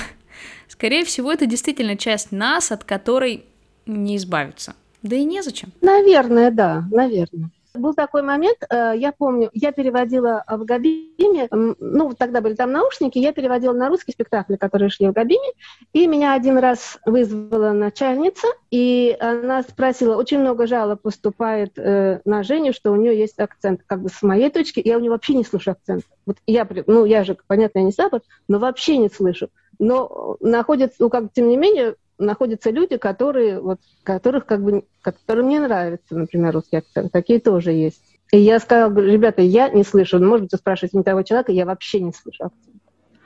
Скорее 0.68 1.04
всего, 1.04 1.32
это 1.32 1.46
действительно 1.46 1.96
часть 1.96 2.32
нас, 2.32 2.72
от 2.72 2.84
которой 2.84 3.44
не 3.86 4.16
избавиться. 4.16 4.74
Да 5.02 5.16
и 5.16 5.24
незачем. 5.24 5.72
Наверное, 5.80 6.50
да, 6.50 6.84
наверное. 6.90 7.50
Был 7.74 7.94
такой 7.94 8.22
момент, 8.22 8.58
э, 8.68 8.94
я 8.96 9.12
помню, 9.12 9.50
я 9.52 9.70
переводила 9.70 10.44
в 10.48 10.64
Габиме, 10.64 11.48
ну, 11.50 12.12
тогда 12.18 12.40
были 12.40 12.54
там 12.54 12.72
наушники, 12.72 13.18
я 13.18 13.32
переводила 13.32 13.72
на 13.72 13.88
русский 13.88 14.12
спектакль, 14.12 14.56
которые 14.56 14.90
шли 14.90 15.08
в 15.08 15.12
Габиме, 15.12 15.52
и 15.92 16.06
меня 16.08 16.34
один 16.34 16.58
раз 16.58 16.98
вызвала 17.06 17.70
начальница, 17.70 18.48
и 18.70 19.16
она 19.20 19.62
спросила, 19.62 20.16
очень 20.16 20.40
много 20.40 20.66
жалоб 20.66 21.02
поступает 21.02 21.78
э, 21.78 22.20
на 22.24 22.42
Женю, 22.42 22.72
что 22.72 22.90
у 22.90 22.96
нее 22.96 23.16
есть 23.16 23.38
акцент. 23.38 23.82
Как 23.86 24.02
бы 24.02 24.08
с 24.08 24.22
моей 24.22 24.50
точки, 24.50 24.82
я 24.84 24.96
у 24.96 25.00
нее 25.00 25.10
вообще 25.10 25.34
не 25.34 25.44
слышу 25.44 25.70
акцент. 25.70 26.04
Вот 26.26 26.38
я, 26.46 26.66
ну, 26.86 27.04
я 27.04 27.22
же, 27.22 27.36
понятно, 27.46 27.80
я 27.80 27.84
не 27.84 27.92
сабот, 27.92 28.24
но 28.48 28.58
вообще 28.58 28.96
не 28.96 29.08
слышу. 29.08 29.48
Но 29.78 30.36
находится, 30.40 30.96
ну, 30.98 31.08
как, 31.08 31.32
тем 31.32 31.48
не 31.48 31.56
менее, 31.56 31.94
находятся 32.20 32.70
люди, 32.70 32.96
которые, 32.96 33.60
вот, 33.60 33.80
которых 34.02 34.46
как 34.46 34.62
бы, 34.62 34.84
которым 35.02 35.48
не 35.48 35.58
нравится, 35.58 36.16
например, 36.16 36.54
русский 36.54 36.76
акцент. 36.76 37.12
Такие 37.12 37.40
тоже 37.40 37.72
есть. 37.72 38.02
И 38.32 38.38
я 38.38 38.60
сказала, 38.60 38.96
ребята, 39.00 39.42
я 39.42 39.68
не 39.68 39.82
слышу. 39.82 40.18
Ну, 40.18 40.28
может 40.28 40.44
быть, 40.44 40.52
вы 40.52 40.58
спрашиваете 40.58 40.98
не 40.98 41.02
того 41.02 41.22
человека, 41.22 41.52
я 41.52 41.66
вообще 41.66 42.00
не 42.00 42.12
слышу. 42.12 42.52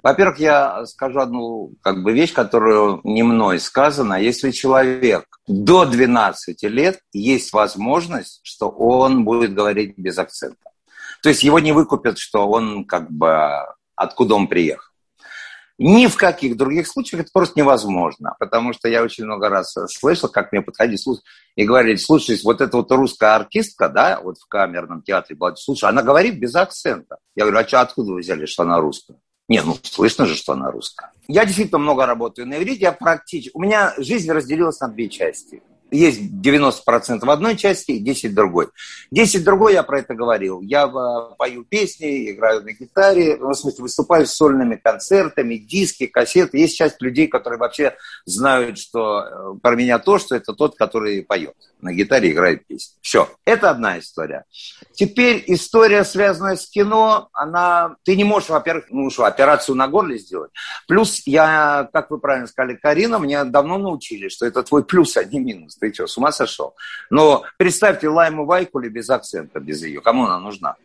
Во-первых, 0.03 0.39
я 0.39 0.85
скажу 0.87 1.21
одну 1.21 1.73
как 1.83 2.03
бы, 2.03 2.13
вещь, 2.13 2.33
которую 2.33 3.01
не 3.05 3.23
мной 3.23 3.59
сказано. 3.59 4.15
Если 4.15 4.51
человек 4.51 5.25
до 5.47 5.87
12 5.87 6.63
лет, 6.65 7.01
есть 7.13 7.53
возможность, 7.53 8.41
что 8.43 8.69
он 8.69 9.25
будет 9.25 9.55
говорить 9.55 9.95
без 9.97 10.19
акцента. 10.19 10.59
То 11.23 11.31
есть 11.31 11.43
его 11.43 11.59
не 11.59 11.73
выкупят, 11.73 12.19
что 12.19 12.47
он 12.47 12.85
как 12.85 13.11
бы 13.11 13.65
откуда 13.97 14.35
он 14.35 14.47
приехал. 14.47 14.94
Ни 15.79 16.07
в 16.07 16.17
каких 16.17 16.57
других 16.57 16.87
случаях 16.87 17.23
это 17.23 17.31
просто 17.33 17.59
невозможно, 17.59 18.37
потому 18.39 18.73
что 18.73 18.89
я 18.89 19.03
очень 19.03 19.25
много 19.25 19.49
раз 19.49 19.75
слышал, 19.89 20.29
как 20.29 20.53
мне 20.53 20.63
подходили 20.63 20.99
и 21.57 21.65
говорили, 21.65 21.97
слушай, 21.97 22.39
вот 22.45 22.61
эта 22.61 22.77
вот 22.77 22.91
русская 22.93 23.35
артистка, 23.35 23.89
да, 23.89 24.21
вот 24.23 24.39
в 24.39 24.47
камерном 24.47 25.03
театре 25.03 25.37
была, 25.37 25.57
слушай, 25.57 25.89
она 25.89 26.03
говорит 26.03 26.39
без 26.39 26.55
акцента. 26.55 27.19
Я 27.35 27.45
говорю, 27.45 27.59
а 27.59 27.67
что, 27.67 27.81
откуда 27.81 28.13
вы 28.13 28.21
взяли, 28.21 28.47
что 28.47 28.63
она 28.63 28.79
русская? 28.79 29.19
Не, 29.49 29.63
ну, 29.63 29.77
слышно 29.83 30.27
же, 30.27 30.37
что 30.37 30.53
она 30.53 30.71
русская. 30.71 31.11
Я 31.27 31.45
действительно 31.45 31.79
много 31.79 32.07
работаю 32.07 32.47
на 32.47 32.57
иврите, 32.57 32.83
я 32.83 32.93
практически... 32.93 33.51
У 33.55 33.61
меня 33.61 33.95
жизнь 33.99 34.31
разделилась 34.31 34.79
на 34.81 34.89
две 34.89 35.09
части– 35.09 35.63
есть 35.95 36.21
90% 36.21 37.25
в 37.25 37.31
одной 37.31 37.57
части 37.57 37.93
и 37.93 38.05
10% 38.05 38.29
в 38.29 38.35
другой. 38.35 38.69
10 39.11 39.41
в 39.41 39.45
другой, 39.45 39.75
я 39.75 39.83
про 39.83 40.01
это 40.01 40.15
говорил. 40.15 40.61
Я 40.61 40.87
э, 40.87 41.35
пою 41.39 41.65
песни, 41.65 42.31
играю 42.31 42.63
на 42.63 42.73
гитаре, 42.73 43.37
в 43.37 43.55
смысле, 43.55 43.83
выступаю 43.83 44.27
с 44.27 44.35
сольными 44.35 44.77
концертами, 44.77 45.57
диски, 45.57 46.07
кассеты. 46.07 46.59
Есть 46.59 46.77
часть 46.77 47.01
людей, 47.01 47.29
которые 47.29 47.59
вообще 47.59 47.95
знают, 48.25 48.79
что 48.79 49.21
э, 49.21 49.59
про 49.63 49.77
меня 49.77 49.99
то, 49.99 50.19
что 50.19 50.35
это 50.35 50.53
тот, 50.53 50.77
который 50.77 51.23
поет 51.23 51.55
на 51.81 51.93
гитаре, 51.93 52.33
играет 52.33 52.67
песни. 52.67 52.97
Все, 53.03 53.29
это 53.45 53.71
одна 53.71 53.99
история. 53.99 54.45
Теперь 54.95 55.45
история, 55.49 56.05
связанная 56.05 56.57
с 56.57 56.67
кино, 56.69 57.29
она... 57.33 57.97
Ты 58.05 58.17
не 58.17 58.25
можешь, 58.25 58.49
во-первых, 58.49 58.87
ну 58.91 59.11
что, 59.11 59.25
операцию 59.25 59.77
на 59.77 59.87
горле 59.87 60.19
сделать. 60.19 60.51
Плюс 60.89 61.23
я, 61.27 61.89
как 61.93 62.11
вы 62.11 62.19
правильно 62.19 62.47
сказали, 62.47 62.75
Карина, 62.77 63.19
мне 63.19 63.45
давно 63.45 63.79
научили, 63.79 64.29
что 64.29 64.47
это 64.47 64.63
твой 64.63 64.85
плюс, 64.85 65.17
а 65.17 65.25
не 65.25 65.39
минус 65.39 65.77
ты 65.89 65.95
что, 65.95 66.07
с 66.07 66.17
ума 66.17 66.33
сошел? 66.33 66.75
Но 67.11 67.45
представьте 67.57 68.09
Лайму 68.09 68.47
Вайкули 68.47 68.89
без 68.89 69.11
акцента, 69.11 69.61
без 69.61 69.83
ее. 69.83 70.01
Кому 70.01 70.25
она 70.25 70.39
нужна? 70.39 70.77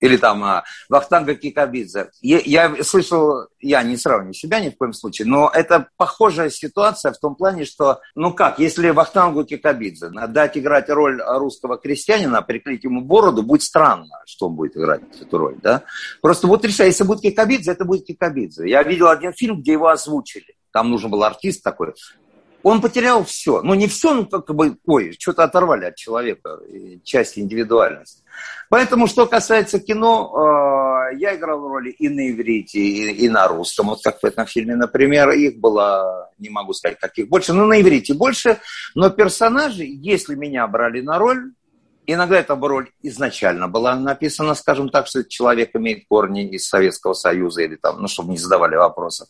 Или 0.00 0.16
там 0.16 0.42
а, 0.42 0.64
Вахтанга 0.88 1.36
Кикабидзе. 1.36 2.10
Я, 2.22 2.40
я 2.44 2.82
слышал, 2.82 3.46
я 3.60 3.84
не 3.84 3.96
сравниваю 3.96 4.34
себя 4.34 4.58
ни 4.58 4.70
в 4.70 4.76
коем 4.76 4.92
случае, 4.92 5.28
но 5.28 5.48
это 5.54 5.86
похожая 5.96 6.50
ситуация 6.50 7.12
в 7.12 7.18
том 7.18 7.36
плане, 7.36 7.64
что, 7.64 8.00
ну 8.16 8.34
как, 8.34 8.58
если 8.58 8.90
Вахтангу 8.90 9.44
Кикабидзе 9.44 10.10
дать 10.28 10.58
играть 10.58 10.90
роль 10.90 11.22
русского 11.22 11.78
крестьянина, 11.78 12.42
приклеить 12.42 12.82
ему 12.82 13.00
бороду, 13.00 13.44
будет 13.44 13.62
странно, 13.62 14.22
что 14.26 14.48
он 14.48 14.56
будет 14.56 14.76
играть 14.76 15.02
эту 15.20 15.38
роль, 15.38 15.54
да? 15.62 15.84
Просто 16.20 16.48
вот 16.48 16.64
решай, 16.64 16.88
если 16.88 17.04
будет 17.04 17.20
Кикабидзе, 17.20 17.70
это 17.70 17.84
будет 17.84 18.04
Кикабидзе. 18.04 18.68
Я 18.68 18.82
видел 18.82 19.06
один 19.06 19.32
фильм, 19.32 19.60
где 19.60 19.72
его 19.72 19.86
озвучили. 19.86 20.56
Там 20.72 20.90
нужен 20.90 21.10
был 21.10 21.22
артист 21.22 21.62
такой, 21.62 21.94
он 22.62 22.80
потерял 22.80 23.24
все. 23.24 23.62
Ну, 23.62 23.74
не 23.74 23.86
все, 23.86 24.14
ну, 24.14 24.26
как 24.26 24.54
бы, 24.54 24.76
ой, 24.86 25.16
что-то 25.18 25.44
оторвали 25.44 25.86
от 25.86 25.96
человека, 25.96 26.60
часть 27.04 27.38
индивидуальности. 27.38 28.22
Поэтому, 28.68 29.06
что 29.06 29.26
касается 29.26 29.78
кино, 29.78 31.10
э, 31.12 31.16
я 31.16 31.36
играл 31.36 31.68
роли 31.68 31.90
и 31.90 32.08
на 32.08 32.30
иврите, 32.30 32.78
и, 32.78 33.26
и 33.26 33.28
на 33.28 33.46
русском. 33.48 33.88
Вот 33.88 34.02
как 34.02 34.20
в 34.20 34.24
этом 34.24 34.46
фильме, 34.46 34.76
например, 34.76 35.30
их 35.30 35.58
было, 35.58 36.30
не 36.38 36.48
могу 36.48 36.72
сказать, 36.72 36.98
каких 36.98 37.28
больше, 37.28 37.52
но 37.52 37.66
на 37.66 37.80
иврите 37.80 38.14
больше. 38.14 38.58
Но 38.94 39.10
персонажи, 39.10 39.84
если 39.86 40.34
меня 40.34 40.66
брали 40.66 41.02
на 41.02 41.18
роль, 41.18 41.52
Иногда 42.04 42.40
эта 42.40 42.56
роль 42.56 42.90
изначально 43.02 43.68
была 43.68 43.94
написана, 43.94 44.54
скажем 44.54 44.88
так, 44.88 45.06
что 45.06 45.22
человек 45.22 45.70
имеет 45.74 46.04
корни 46.08 46.48
из 46.48 46.68
Советского 46.68 47.14
Союза 47.14 47.62
или 47.62 47.76
там, 47.76 48.00
ну, 48.00 48.08
чтобы 48.08 48.32
не 48.32 48.38
задавали 48.38 48.74
вопросов. 48.74 49.28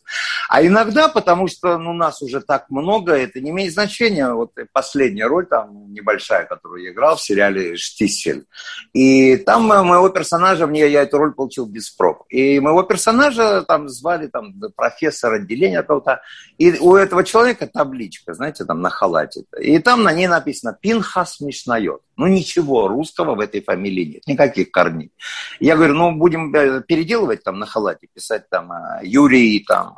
А 0.48 0.64
иногда, 0.64 1.08
потому 1.08 1.48
что 1.48 1.76
ну, 1.76 1.92
нас 1.92 2.22
уже 2.22 2.40
так 2.40 2.70
много, 2.70 3.12
это 3.12 3.40
не 3.40 3.50
имеет 3.50 3.74
значения. 3.74 4.32
Вот 4.32 4.52
последняя 4.72 5.26
роль 5.26 5.46
там 5.46 5.92
небольшая, 5.92 6.46
которую 6.46 6.82
я 6.82 6.92
играл 6.92 7.16
в 7.16 7.22
сериале 7.22 7.76
«Штисель». 7.76 8.46
И 8.94 9.36
там 9.36 9.64
моего 9.64 10.08
персонажа, 10.08 10.66
мне 10.66 10.88
я 10.88 11.02
эту 11.02 11.18
роль 11.18 11.34
получил 11.34 11.66
без 11.66 11.90
проб. 11.90 12.24
И 12.30 12.58
моего 12.60 12.82
персонажа 12.84 13.62
там 13.68 13.88
звали 13.90 14.28
там 14.28 14.54
профессор 14.74 15.34
отделения 15.34 15.82
какого-то. 15.82 16.22
И 16.56 16.78
у 16.78 16.96
этого 16.96 17.22
человека 17.22 17.66
табличка, 17.66 18.32
знаете, 18.32 18.64
там 18.64 18.80
на 18.80 18.88
халате. 18.88 19.44
И 19.60 19.78
там 19.78 20.02
на 20.02 20.12
ней 20.12 20.26
написано 20.26 20.76
«Пинхас 20.80 21.40
Мишнайот». 21.40 22.00
Ну, 22.16 22.26
ничего 22.26 22.71
русского 22.88 23.34
в 23.34 23.40
этой 23.40 23.62
фамилии 23.62 24.04
нет, 24.04 24.26
никаких 24.26 24.70
корней. 24.70 25.12
Я 25.60 25.76
говорю, 25.76 25.94
ну, 25.94 26.12
будем 26.12 26.54
э, 26.54 26.82
переделывать 26.82 27.42
там 27.42 27.58
на 27.58 27.66
халате, 27.66 28.08
писать 28.12 28.48
там 28.48 28.72
э, 28.72 29.00
Юрий, 29.02 29.64
там, 29.66 29.94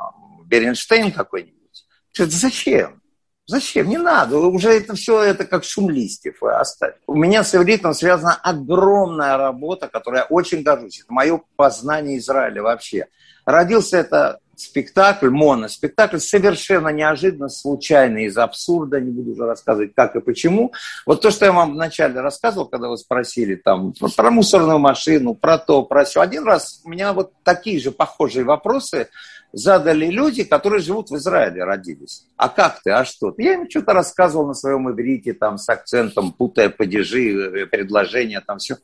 Беренштейн 0.46 1.12
какой-нибудь. 1.12 1.86
Зачем? 2.16 3.00
Зачем? 3.46 3.88
Не 3.88 3.98
надо. 3.98 4.38
Уже 4.38 4.70
это 4.70 4.94
все 4.94 5.22
это 5.22 5.44
как 5.44 5.64
шум 5.64 5.90
листьев. 5.90 6.42
Э, 6.42 6.60
оставь. 6.60 6.94
У 7.06 7.14
меня 7.14 7.44
с 7.44 7.54
ивритом 7.54 7.92
связана 7.92 8.34
огромная 8.34 9.36
работа, 9.36 9.88
которой 9.88 10.20
я 10.20 10.24
очень 10.24 10.62
горжусь. 10.62 11.00
Это 11.00 11.12
мое 11.12 11.40
познание 11.56 12.18
Израиля 12.18 12.62
вообще. 12.62 13.06
Родился 13.44 13.98
это 13.98 14.40
спектакль, 14.56 15.30
моноспектакль, 15.30 16.18
совершенно 16.18 16.88
неожиданно, 16.88 17.48
случайно, 17.48 18.18
из 18.24 18.36
абсурда, 18.36 19.00
не 19.00 19.10
буду 19.10 19.32
уже 19.32 19.44
рассказывать, 19.44 19.94
как 19.94 20.16
и 20.16 20.20
почему. 20.20 20.72
Вот 21.06 21.20
то, 21.20 21.30
что 21.30 21.44
я 21.46 21.52
вам 21.52 21.74
вначале 21.74 22.20
рассказывал, 22.20 22.66
когда 22.66 22.88
вы 22.88 22.96
спросили 22.96 23.54
там 23.54 23.92
про 24.16 24.30
мусорную 24.30 24.78
машину, 24.78 25.34
про 25.34 25.58
то, 25.58 25.82
про 25.82 26.04
все. 26.04 26.20
Один 26.20 26.44
раз 26.44 26.80
у 26.84 26.88
меня 26.88 27.12
вот 27.12 27.32
такие 27.42 27.80
же 27.80 27.90
похожие 27.90 28.44
вопросы 28.44 29.08
задали 29.54 30.06
люди, 30.06 30.44
которые 30.44 30.80
живут 30.80 31.10
в 31.10 31.16
Израиле, 31.16 31.64
родились. 31.64 32.26
А 32.36 32.48
как 32.48 32.82
ты, 32.82 32.90
а 32.90 33.04
что 33.04 33.32
Я 33.38 33.54
им 33.54 33.70
что-то 33.70 33.92
рассказывал 33.92 34.48
на 34.48 34.54
своем 34.54 34.90
иврите, 34.90 35.32
там, 35.32 35.58
с 35.58 35.68
акцентом, 35.68 36.32
путая 36.32 36.68
падежи, 36.70 37.62
э, 37.62 37.66
предложения, 37.66 38.40
там 38.40 38.58
все. 38.58 38.76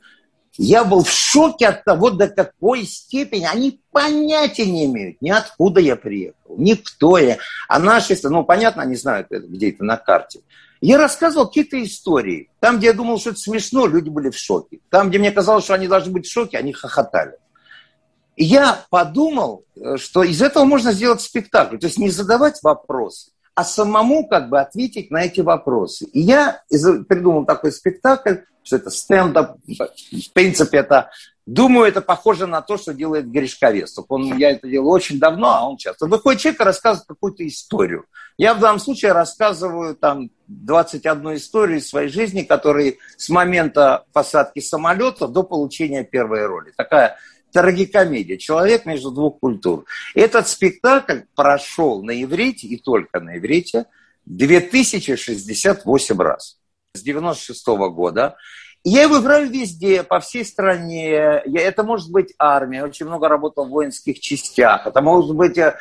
Я 0.62 0.84
был 0.84 1.04
в 1.04 1.10
шоке 1.10 1.68
от 1.68 1.84
того, 1.84 2.10
до 2.10 2.28
какой 2.28 2.84
степени 2.84 3.46
они 3.46 3.80
понятия 3.92 4.66
не 4.66 4.84
имеют, 4.84 5.22
ни 5.22 5.30
откуда 5.30 5.80
я 5.80 5.96
приехал, 5.96 6.54
ни 6.58 6.74
кто 6.74 7.16
я. 7.16 7.38
А 7.66 7.78
наши, 7.78 8.14
ну, 8.24 8.44
понятно, 8.44 8.82
они 8.82 8.94
знают, 8.94 9.28
где 9.30 9.70
это 9.70 9.84
на 9.84 9.96
карте. 9.96 10.40
Я 10.82 10.98
рассказывал 10.98 11.46
какие-то 11.46 11.82
истории. 11.82 12.50
Там, 12.60 12.76
где 12.76 12.88
я 12.88 12.92
думал, 12.92 13.18
что 13.18 13.30
это 13.30 13.38
смешно, 13.38 13.86
люди 13.86 14.10
были 14.10 14.28
в 14.28 14.36
шоке. 14.36 14.80
Там, 14.90 15.08
где 15.08 15.18
мне 15.18 15.32
казалось, 15.32 15.64
что 15.64 15.72
они 15.72 15.88
должны 15.88 16.12
быть 16.12 16.26
в 16.26 16.30
шоке, 16.30 16.58
они 16.58 16.74
хохотали. 16.74 17.38
И 18.36 18.44
я 18.44 18.84
подумал, 18.90 19.64
э, 19.76 19.96
что 19.96 20.22
из 20.24 20.42
этого 20.42 20.64
можно 20.64 20.92
сделать 20.92 21.22
спектакль. 21.22 21.78
То 21.78 21.86
есть 21.86 21.98
не 21.98 22.10
задавать 22.10 22.62
вопросы, 22.62 23.30
а 23.54 23.64
самому 23.64 24.28
как 24.28 24.50
бы 24.50 24.60
ответить 24.60 25.10
на 25.10 25.24
эти 25.24 25.40
вопросы. 25.40 26.04
И 26.04 26.20
я 26.20 26.60
придумал 26.68 27.46
такой 27.46 27.72
спектакль, 27.72 28.40
что 28.70 28.76
это 28.76 28.90
стендап. 28.90 29.56
В 29.66 30.32
принципе, 30.32 30.78
это, 30.78 31.10
думаю, 31.44 31.88
это 31.88 32.00
похоже 32.00 32.46
на 32.46 32.62
то, 32.62 32.76
что 32.76 32.94
делает 32.94 33.28
Гришковец. 33.28 33.98
Он, 34.08 34.38
я 34.38 34.52
это 34.52 34.68
делаю 34.68 34.90
очень 34.90 35.18
давно, 35.18 35.48
а 35.48 35.68
он 35.68 35.76
часто. 35.76 36.06
Выходит 36.06 36.40
человек 36.40 36.60
и 36.60 36.64
рассказывает 36.64 37.08
какую-то 37.08 37.46
историю. 37.46 38.04
Я 38.38 38.54
в 38.54 38.60
данном 38.60 38.78
случае 38.78 39.10
рассказываю 39.12 39.96
там 39.96 40.30
21 40.46 41.34
историю 41.34 41.78
из 41.78 41.88
своей 41.88 42.08
жизни, 42.08 42.42
которые 42.42 42.98
с 43.16 43.28
момента 43.28 44.04
посадки 44.12 44.60
самолета 44.60 45.26
до 45.26 45.42
получения 45.42 46.04
первой 46.04 46.46
роли. 46.46 46.72
Такая 46.76 47.16
трагикомедия. 47.52 48.36
Человек 48.36 48.86
между 48.86 49.10
двух 49.10 49.40
культур. 49.40 49.84
Этот 50.14 50.46
спектакль 50.46 51.22
прошел 51.34 52.04
на 52.04 52.22
иврите 52.22 52.68
и 52.68 52.76
только 52.76 53.18
на 53.18 53.36
иврите 53.36 53.86
2068 54.26 56.18
раз. 56.20 56.56
С 56.94 57.02
96 57.02 57.68
-го 57.68 57.90
года. 57.90 58.36
Я 58.82 59.02
его 59.02 59.20
играю 59.20 59.50
везде, 59.50 60.02
по 60.02 60.20
всей 60.20 60.42
стране. 60.42 61.42
Я, 61.44 61.60
это 61.60 61.82
может 61.82 62.10
быть 62.10 62.32
армия, 62.38 62.82
очень 62.82 63.04
много 63.04 63.28
работал 63.28 63.66
в 63.66 63.70
воинских 63.70 64.20
частях. 64.20 64.86
Это 64.86 65.02
может 65.02 65.36
быть 65.36 65.58
э, 65.58 65.76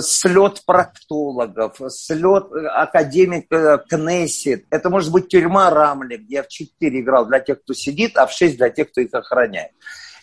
слет 0.00 0.62
проктологов, 0.66 1.80
слет 1.90 2.46
э, 2.52 2.66
академик 2.66 3.46
э, 3.52 3.78
Кнессет. 3.88 4.64
Это 4.70 4.90
может 4.90 5.12
быть 5.12 5.28
тюрьма 5.28 5.70
Рамли, 5.70 6.16
где 6.16 6.36
я 6.36 6.42
в 6.42 6.48
4 6.48 7.00
играл 7.00 7.26
для 7.26 7.38
тех, 7.38 7.62
кто 7.62 7.72
сидит, 7.72 8.16
а 8.16 8.26
в 8.26 8.32
6 8.32 8.56
для 8.56 8.70
тех, 8.70 8.90
кто 8.90 9.00
их 9.00 9.14
охраняет. 9.14 9.70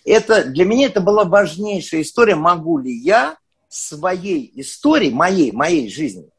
Это, 0.03 0.43
для 0.43 0.65
меня 0.65 0.87
это 0.87 0.99
была 0.99 1.23
важнейшая 1.23 2.01
история. 2.01 2.35
Могу 2.35 2.77
ли 2.77 2.93
я 2.93 3.37
своей 3.69 4.51
истории, 4.55 5.11
моей, 5.11 5.53
моей 5.53 5.89
жизни, 5.89 6.29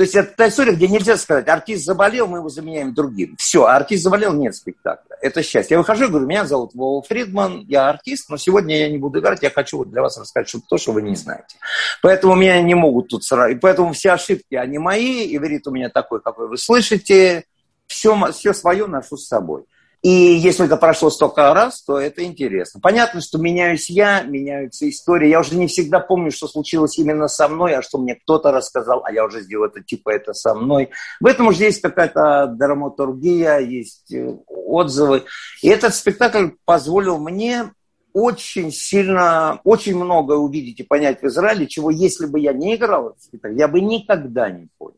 то 0.00 0.04
есть 0.04 0.14
это 0.14 0.34
та 0.34 0.48
история, 0.48 0.72
где 0.72 0.88
нельзя 0.88 1.18
сказать, 1.18 1.46
артист 1.46 1.84
заболел, 1.84 2.26
мы 2.26 2.38
его 2.38 2.48
заменяем 2.48 2.94
другим. 2.94 3.36
Все, 3.38 3.66
а 3.66 3.76
артист 3.76 4.02
заболел, 4.02 4.32
нет 4.32 4.56
спектакля. 4.56 5.14
Это 5.20 5.42
счастье. 5.42 5.74
Я 5.74 5.78
выхожу 5.78 6.06
и 6.06 6.08
говорю, 6.08 6.26
меня 6.26 6.46
зовут 6.46 6.70
Вова 6.72 7.02
Фридман, 7.02 7.66
я 7.68 7.90
артист, 7.90 8.30
но 8.30 8.38
сегодня 8.38 8.78
я 8.78 8.88
не 8.88 8.96
буду 8.96 9.20
играть, 9.20 9.42
я 9.42 9.50
хочу 9.50 9.84
для 9.84 10.00
вас 10.00 10.16
рассказать 10.16 10.48
что-то, 10.48 10.64
то, 10.70 10.78
что 10.78 10.92
вы 10.92 11.02
не 11.02 11.16
знаете. 11.16 11.58
Поэтому 12.00 12.34
меня 12.34 12.62
не 12.62 12.74
могут 12.74 13.08
тут 13.08 13.24
сразу. 13.24 13.52
И 13.52 13.56
поэтому 13.56 13.92
все 13.92 14.12
ошибки, 14.12 14.54
они 14.54 14.78
мои, 14.78 15.36
иврит 15.36 15.66
у 15.66 15.70
меня 15.70 15.90
такой, 15.90 16.22
какой 16.22 16.48
вы 16.48 16.56
слышите, 16.56 17.44
все, 17.86 18.16
все 18.32 18.54
свое 18.54 18.86
ношу 18.86 19.18
с 19.18 19.28
собой. 19.28 19.66
И 20.02 20.08
если 20.08 20.64
это 20.64 20.78
прошло 20.78 21.10
столько 21.10 21.52
раз, 21.52 21.82
то 21.82 21.98
это 21.98 22.24
интересно. 22.24 22.80
Понятно, 22.80 23.20
что 23.20 23.36
меняюсь 23.36 23.90
я, 23.90 24.22
меняются 24.22 24.88
истории. 24.88 25.28
Я 25.28 25.40
уже 25.40 25.56
не 25.56 25.66
всегда 25.66 26.00
помню, 26.00 26.30
что 26.30 26.48
случилось 26.48 26.98
именно 26.98 27.28
со 27.28 27.48
мной, 27.48 27.74
а 27.74 27.82
что 27.82 27.98
мне 27.98 28.14
кто-то 28.14 28.50
рассказал, 28.50 29.02
а 29.04 29.12
я 29.12 29.26
уже 29.26 29.42
сделал 29.42 29.66
это 29.66 29.82
типа 29.82 30.10
это 30.10 30.32
со 30.32 30.54
мной. 30.54 30.88
В 31.20 31.26
этом 31.26 31.48
уже 31.48 31.64
есть 31.64 31.82
какая-то 31.82 32.46
драматургия, 32.46 33.58
есть 33.58 34.10
э, 34.14 34.36
отзывы. 34.46 35.24
И 35.60 35.68
этот 35.68 35.94
спектакль 35.94 36.48
позволил 36.64 37.18
мне 37.18 37.70
очень 38.14 38.72
сильно, 38.72 39.60
очень 39.64 39.96
много 39.96 40.32
увидеть 40.32 40.80
и 40.80 40.84
понять 40.84 41.20
в 41.20 41.26
Израиле, 41.26 41.66
чего, 41.66 41.90
если 41.90 42.24
бы 42.24 42.40
я 42.40 42.54
не 42.54 42.76
играл 42.76 43.10
этот 43.10 43.22
спектакль, 43.22 43.58
я 43.58 43.68
бы 43.68 43.82
никогда 43.82 44.48
не 44.50 44.68
понял. 44.78 44.96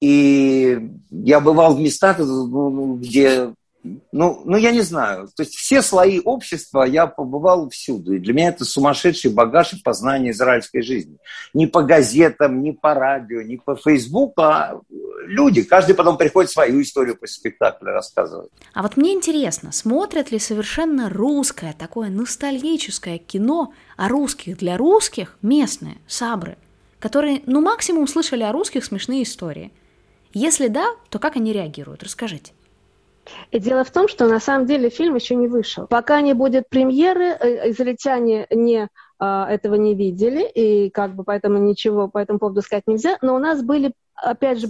И 0.00 0.90
я 1.10 1.40
бывал 1.40 1.74
в 1.74 1.80
местах, 1.80 2.18
ну, 2.18 2.96
где 2.96 3.54
ну, 4.12 4.42
ну, 4.44 4.56
я 4.56 4.72
не 4.72 4.80
знаю. 4.80 5.28
То 5.36 5.42
есть 5.42 5.54
все 5.56 5.82
слои 5.82 6.18
общества 6.20 6.84
я 6.84 7.06
побывал 7.06 7.68
всюду. 7.68 8.14
И 8.14 8.18
для 8.18 8.32
меня 8.32 8.48
это 8.48 8.64
сумасшедший 8.64 9.30
багаж 9.30 9.74
и 9.74 9.82
познание 9.82 10.32
израильской 10.32 10.82
жизни. 10.82 11.18
Не 11.52 11.66
по 11.66 11.82
газетам, 11.82 12.62
не 12.62 12.72
по 12.72 12.94
радио, 12.94 13.42
не 13.42 13.58
по 13.58 13.76
Фейсбуку, 13.76 14.40
а 14.40 14.80
люди. 15.26 15.62
Каждый 15.62 15.94
потом 15.94 16.16
приходит 16.16 16.50
свою 16.50 16.80
историю 16.80 17.16
после 17.16 17.34
спектакля 17.34 17.92
рассказывать. 17.92 18.50
А 18.72 18.82
вот 18.82 18.96
мне 18.96 19.12
интересно, 19.12 19.70
смотрят 19.70 20.30
ли 20.30 20.38
совершенно 20.38 21.10
русское, 21.10 21.74
такое 21.78 22.08
ностальгическое 22.08 23.18
кино 23.18 23.74
о 23.98 24.08
русских 24.08 24.56
для 24.56 24.78
русских 24.78 25.36
местные, 25.42 25.98
сабры, 26.06 26.56
которые, 26.98 27.42
ну, 27.44 27.60
максимум 27.60 28.08
слышали 28.08 28.44
о 28.44 28.52
русских 28.52 28.84
смешные 28.84 29.24
истории. 29.24 29.72
Если 30.32 30.68
да, 30.68 30.86
то 31.10 31.18
как 31.18 31.36
они 31.36 31.52
реагируют? 31.52 32.02
Расскажите. 32.02 32.52
И 33.50 33.58
дело 33.58 33.84
в 33.84 33.90
том, 33.90 34.08
что 34.08 34.26
на 34.26 34.40
самом 34.40 34.66
деле 34.66 34.90
фильм 34.90 35.14
еще 35.14 35.34
не 35.34 35.48
вышел. 35.48 35.86
Пока 35.86 36.20
не 36.20 36.34
будет 36.34 36.68
премьеры, 36.68 37.24
э, 37.24 37.70
израильтяне 37.70 38.46
не 38.50 38.88
а, 39.18 39.48
этого 39.48 39.76
не 39.76 39.94
видели, 39.94 40.42
и 40.42 40.90
как 40.90 41.14
бы 41.14 41.24
поэтому 41.24 41.58
ничего 41.58 42.08
по 42.08 42.18
этому 42.18 42.38
поводу 42.38 42.62
сказать 42.62 42.84
нельзя. 42.86 43.16
Но 43.22 43.34
у 43.34 43.38
нас 43.38 43.62
были, 43.62 43.92
опять 44.14 44.60
же, 44.60 44.68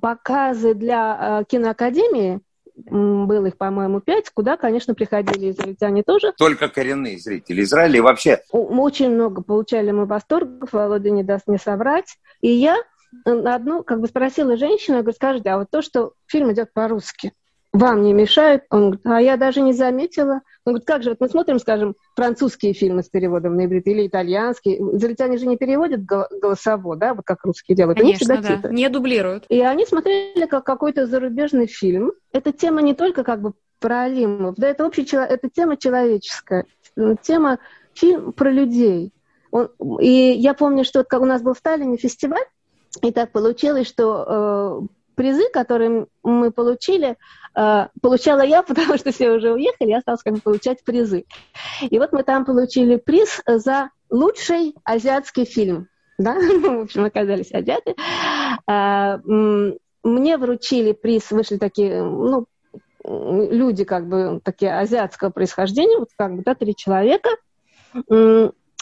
показы 0.00 0.74
для 0.74 1.38
а, 1.38 1.44
киноакадемии, 1.44 2.40
было 2.76 3.46
их, 3.46 3.56
по-моему, 3.56 4.00
пять, 4.00 4.28
куда, 4.30 4.56
конечно, 4.56 4.94
приходили 4.94 5.50
израильтяне 5.50 6.02
тоже. 6.02 6.34
Только 6.36 6.68
коренные 6.68 7.18
зрители 7.18 7.62
Израиля 7.62 8.02
вообще. 8.02 8.42
Мы 8.52 8.82
очень 8.82 9.10
много 9.10 9.42
получали 9.42 9.92
мы 9.92 10.04
восторгов, 10.04 10.72
Володя 10.72 11.10
не 11.10 11.22
даст 11.22 11.46
мне 11.46 11.58
соврать. 11.58 12.18
И 12.42 12.50
я 12.50 12.76
одну, 13.24 13.82
как 13.82 14.00
бы 14.00 14.08
спросила 14.08 14.56
женщину, 14.56 14.96
я 14.96 15.02
говорю, 15.02 15.16
скажите, 15.16 15.50
а 15.50 15.58
вот 15.58 15.70
то, 15.70 15.80
что 15.80 16.12
фильм 16.26 16.52
идет 16.52 16.72
по-русски, 16.74 17.32
вам 17.76 18.02
не 18.02 18.12
мешает? 18.12 18.64
Он 18.70 18.90
говорит, 18.90 19.06
а 19.06 19.20
я 19.20 19.36
даже 19.36 19.60
не 19.60 19.72
заметила. 19.72 20.40
Он 20.64 20.72
говорит, 20.72 20.86
как 20.86 21.02
же, 21.02 21.10
вот 21.10 21.20
мы 21.20 21.28
смотрим, 21.28 21.58
скажем, 21.58 21.94
французские 22.14 22.72
фильмы 22.72 23.02
с 23.02 23.08
переводом 23.08 23.56
на 23.56 23.66
иврит 23.66 23.86
или 23.86 24.06
итальянские. 24.06 24.78
Израильтяне 24.96 25.38
же 25.38 25.46
не 25.46 25.56
переводят 25.56 26.04
голосово, 26.04 26.96
да, 26.96 27.14
вот 27.14 27.24
как 27.24 27.44
русские 27.44 27.76
делают. 27.76 27.98
Конечно, 27.98 28.34
они 28.34 28.42
да, 28.42 28.56
титры. 28.56 28.72
не 28.72 28.88
дублируют. 28.88 29.44
И 29.48 29.60
они 29.60 29.86
смотрели 29.86 30.46
как 30.46 30.64
какой-то 30.64 31.06
зарубежный 31.06 31.66
фильм. 31.66 32.12
Эта 32.32 32.52
тема 32.52 32.82
не 32.82 32.94
только 32.94 33.24
как 33.24 33.40
бы 33.40 33.52
про 33.78 34.02
Алимов, 34.02 34.54
да, 34.56 34.68
это 34.68 34.86
общая, 34.86 35.24
это 35.24 35.50
тема 35.50 35.76
человеческая, 35.76 36.64
тема 37.22 37.58
фильм 37.94 38.32
про 38.32 38.50
людей. 38.50 39.12
Он, 39.50 39.70
и 40.00 40.08
я 40.08 40.54
помню, 40.54 40.84
что 40.84 41.00
вот, 41.00 41.08
как 41.08 41.20
у 41.20 41.26
нас 41.26 41.42
был 41.42 41.54
в 41.54 41.60
Таллине 41.60 41.96
фестиваль, 41.96 42.44
и 43.02 43.12
так 43.12 43.32
получилось, 43.32 43.86
что 43.86 44.82
э, 44.82 44.86
призы, 45.16 45.48
которые 45.52 46.06
мы 46.22 46.52
получили, 46.52 47.16
э, 47.56 47.88
получала 48.00 48.42
я, 48.42 48.62
потому 48.68 48.96
что 48.96 49.10
все 49.10 49.32
уже 49.32 49.52
уехали, 49.52 49.90
я 49.90 49.98
осталась 49.98 50.22
как 50.22 50.34
бы 50.34 50.40
получать 50.40 50.84
призы. 50.84 51.24
И 51.80 51.98
вот 51.98 52.12
мы 52.12 52.22
там 52.22 52.44
получили 52.44 52.96
приз 52.96 53.42
за 53.46 53.90
лучший 54.10 54.74
азиатский 54.84 55.44
фильм. 55.44 55.88
Да? 56.18 56.34
В 56.38 56.82
общем, 56.82 57.04
оказались 57.04 57.52
азиаты. 57.52 57.96
Э, 58.70 59.16
мне 60.04 60.36
вручили 60.38 60.92
приз, 60.92 61.32
вышли 61.32 61.56
такие, 61.56 62.04
ну, 62.04 62.46
люди 63.02 63.84
как 63.84 64.08
бы 64.08 64.40
такие 64.44 64.78
азиатского 64.78 65.30
происхождения, 65.30 65.98
вот 65.98 66.08
как 66.16 66.36
бы, 66.36 66.42
да, 66.44 66.54
три 66.54 66.76
человека 66.76 67.30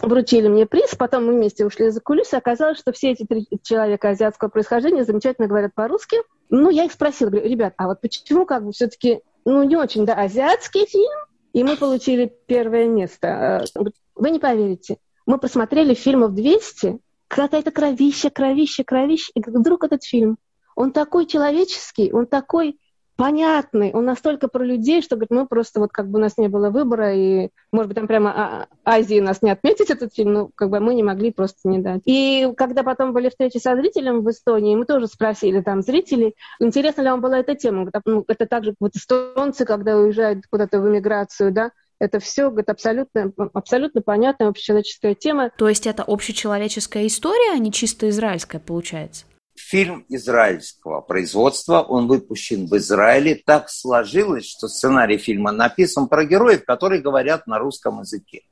вручили 0.02 0.48
мне 0.48 0.66
приз, 0.66 0.94
потом 0.96 1.26
мы 1.26 1.34
вместе 1.34 1.64
ушли 1.64 1.90
за 1.90 2.00
кулисы, 2.00 2.34
оказалось, 2.34 2.78
что 2.78 2.92
все 2.92 3.12
эти 3.12 3.24
три 3.24 3.46
человека 3.62 4.10
азиатского 4.10 4.48
происхождения 4.48 5.04
замечательно 5.04 5.48
говорят 5.48 5.74
по-русски. 5.74 6.16
Ну, 6.50 6.70
я 6.70 6.84
их 6.84 6.92
спросила, 6.92 7.30
говорю, 7.30 7.48
ребят, 7.48 7.74
а 7.76 7.86
вот 7.86 8.00
почему 8.00 8.46
как 8.46 8.64
бы 8.64 8.72
все-таки, 8.72 9.20
ну, 9.44 9.62
не 9.62 9.76
очень, 9.76 10.04
да, 10.04 10.14
азиатский 10.14 10.86
фильм, 10.86 11.20
и 11.52 11.62
мы 11.62 11.76
получили 11.76 12.32
первое 12.46 12.86
место. 12.86 13.64
Э, 13.76 13.84
вы 14.14 14.30
не 14.30 14.38
поверите, 14.38 14.98
мы 15.26 15.38
просмотрели 15.38 15.94
фильмов 15.94 16.34
200, 16.34 16.98
какая-то 17.28 17.70
кровища, 17.70 18.30
кровища, 18.30 18.84
кровища, 18.84 19.32
и 19.34 19.40
вдруг 19.40 19.84
этот 19.84 20.04
фильм, 20.04 20.38
он 20.76 20.92
такой 20.92 21.26
человеческий, 21.26 22.12
он 22.12 22.26
такой 22.26 22.78
понятный, 23.16 23.92
он 23.92 24.04
настолько 24.04 24.48
про 24.48 24.64
людей, 24.64 25.02
что 25.02 25.16
говорит, 25.16 25.30
мы 25.30 25.46
просто 25.46 25.80
вот 25.80 25.92
как 25.92 26.08
бы 26.08 26.18
у 26.18 26.22
нас 26.22 26.36
не 26.36 26.48
было 26.48 26.70
выбора, 26.70 27.14
и, 27.14 27.50
может 27.72 27.88
быть, 27.88 27.96
там 27.96 28.06
прямо 28.06 28.32
а, 28.32 28.66
Азии 28.84 29.20
нас 29.20 29.42
не 29.42 29.50
отметить 29.50 29.90
этот 29.90 30.14
фильм, 30.14 30.32
но 30.32 30.50
как 30.54 30.70
бы 30.70 30.80
мы 30.80 30.94
не 30.94 31.02
могли 31.02 31.32
просто 31.32 31.68
не 31.68 31.78
дать. 31.78 32.02
И 32.04 32.52
когда 32.56 32.82
потом 32.82 33.12
были 33.12 33.28
встречи 33.28 33.58
со 33.58 33.76
зрителем 33.76 34.22
в 34.22 34.30
Эстонии, 34.30 34.76
мы 34.76 34.84
тоже 34.84 35.06
спросили 35.06 35.60
там 35.60 35.82
зрителей, 35.82 36.34
интересно 36.60 37.02
ли 37.02 37.10
вам 37.10 37.20
была 37.20 37.38
эта 37.38 37.54
тема. 37.54 37.90
Ну, 38.04 38.24
это 38.28 38.46
так 38.46 38.64
же 38.64 38.74
вот 38.80 38.96
эстонцы, 38.96 39.64
когда 39.64 39.96
уезжают 39.96 40.46
куда-то 40.50 40.80
в 40.80 40.88
эмиграцию, 40.88 41.52
да, 41.52 41.70
это 42.00 42.18
все 42.18 42.50
говорит, 42.50 42.68
абсолютно, 42.68 43.32
абсолютно 43.52 44.02
понятная 44.02 44.48
общечеловеческая 44.48 45.14
тема. 45.14 45.50
То 45.56 45.68
есть 45.68 45.86
это 45.86 46.02
общечеловеческая 46.02 47.06
история, 47.06 47.52
а 47.52 47.58
не 47.58 47.72
чисто 47.72 48.08
израильская, 48.08 48.58
получается? 48.58 49.24
Фильм 49.56 50.04
израильского 50.08 51.00
производства, 51.00 51.80
он 51.80 52.06
выпущен 52.06 52.66
в 52.66 52.76
Израиле. 52.76 53.40
Так 53.44 53.70
сложилось, 53.70 54.46
что 54.46 54.68
сценарий 54.68 55.18
фильма 55.18 55.52
написан 55.52 56.08
про 56.08 56.24
героев, 56.24 56.64
которые 56.64 57.00
говорят 57.00 57.46
на 57.46 57.58
русском 57.58 58.00
языке. 58.00 58.42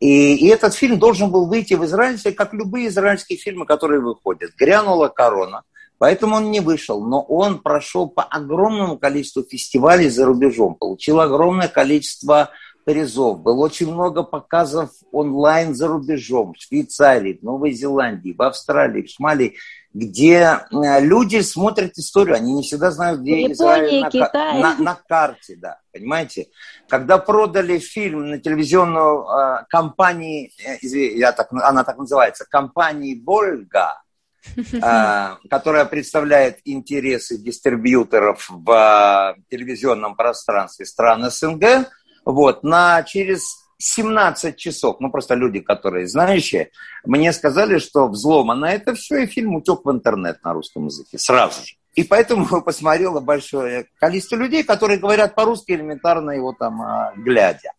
И, 0.00 0.34
и 0.34 0.48
этот 0.48 0.74
фильм 0.74 0.98
должен 0.98 1.30
был 1.30 1.46
выйти 1.46 1.74
в 1.74 1.84
Израиле, 1.84 2.18
как 2.32 2.52
любые 2.52 2.88
израильские 2.88 3.38
фильмы, 3.38 3.66
которые 3.66 4.00
выходят. 4.00 4.50
Грянула 4.58 5.08
корона, 5.08 5.62
поэтому 5.98 6.36
он 6.36 6.50
не 6.50 6.58
вышел. 6.58 7.06
Но 7.06 7.22
он 7.22 7.60
прошел 7.60 8.08
по 8.08 8.24
огромному 8.24 8.98
количеству 8.98 9.44
фестивалей 9.44 10.08
за 10.08 10.26
рубежом, 10.26 10.74
получил 10.74 11.20
огромное 11.20 11.68
количество 11.68 12.50
призов. 12.84 13.40
Было 13.40 13.64
очень 13.64 13.92
много 13.92 14.24
показов 14.24 14.90
онлайн 15.12 15.72
за 15.74 15.86
рубежом, 15.86 16.54
в 16.54 16.60
Швейцарии, 16.60 17.38
в 17.40 17.44
Новой 17.44 17.70
Зеландии, 17.70 18.34
в 18.36 18.42
Австралии, 18.42 19.02
в 19.02 19.08
Шмалии 19.08 19.54
где 19.94 20.60
э, 20.70 21.00
люди 21.00 21.40
смотрят 21.40 21.98
историю, 21.98 22.36
они 22.36 22.52
не 22.54 22.62
всегда 22.62 22.90
знают, 22.90 23.20
где 23.20 23.42
Япония, 23.42 23.52
Израиль 23.52 24.00
на, 24.00 24.10
Китай. 24.10 24.60
На, 24.60 24.76
на 24.76 24.94
карте, 24.94 25.56
да, 25.56 25.78
понимаете? 25.92 26.48
Когда 26.88 27.18
продали 27.18 27.78
фильм 27.78 28.30
на 28.30 28.38
телевизионную 28.38 29.24
э, 29.24 29.64
компанию, 29.68 30.50
э, 30.64 30.86
я 30.86 31.32
так, 31.32 31.52
она 31.52 31.84
так 31.84 31.98
называется, 31.98 32.46
компании 32.48 33.20
Вольга, 33.22 34.02
э, 34.56 35.36
которая 35.50 35.84
представляет 35.84 36.60
интересы 36.64 37.36
дистрибьюторов 37.36 38.48
в 38.48 38.70
э, 38.70 39.42
телевизионном 39.50 40.16
пространстве 40.16 40.86
стран 40.86 41.30
СНГ, 41.30 41.90
вот, 42.24 42.62
на 42.62 43.02
через 43.02 43.61
17 43.82 44.56
часов, 44.56 44.96
ну 45.00 45.10
просто 45.10 45.34
люди, 45.34 45.60
которые 45.60 46.06
знающие, 46.06 46.70
мне 47.04 47.32
сказали, 47.32 47.78
что 47.78 48.08
взломано 48.08 48.66
это 48.66 48.94
все, 48.94 49.24
и 49.24 49.26
фильм 49.26 49.56
утек 49.56 49.84
в 49.84 49.90
интернет 49.90 50.42
на 50.44 50.52
русском 50.52 50.86
языке 50.86 51.18
сразу 51.18 51.64
же. 51.64 51.74
И 51.94 52.04
поэтому 52.04 52.46
посмотрело 52.64 53.20
большое 53.20 53.86
количество 53.98 54.36
людей, 54.36 54.62
которые 54.62 54.98
говорят 54.98 55.34
по-русски 55.34 55.72
элементарно 55.72 56.30
его 56.30 56.52
там 56.52 56.80
а, 56.80 57.12
глядя. 57.16 57.72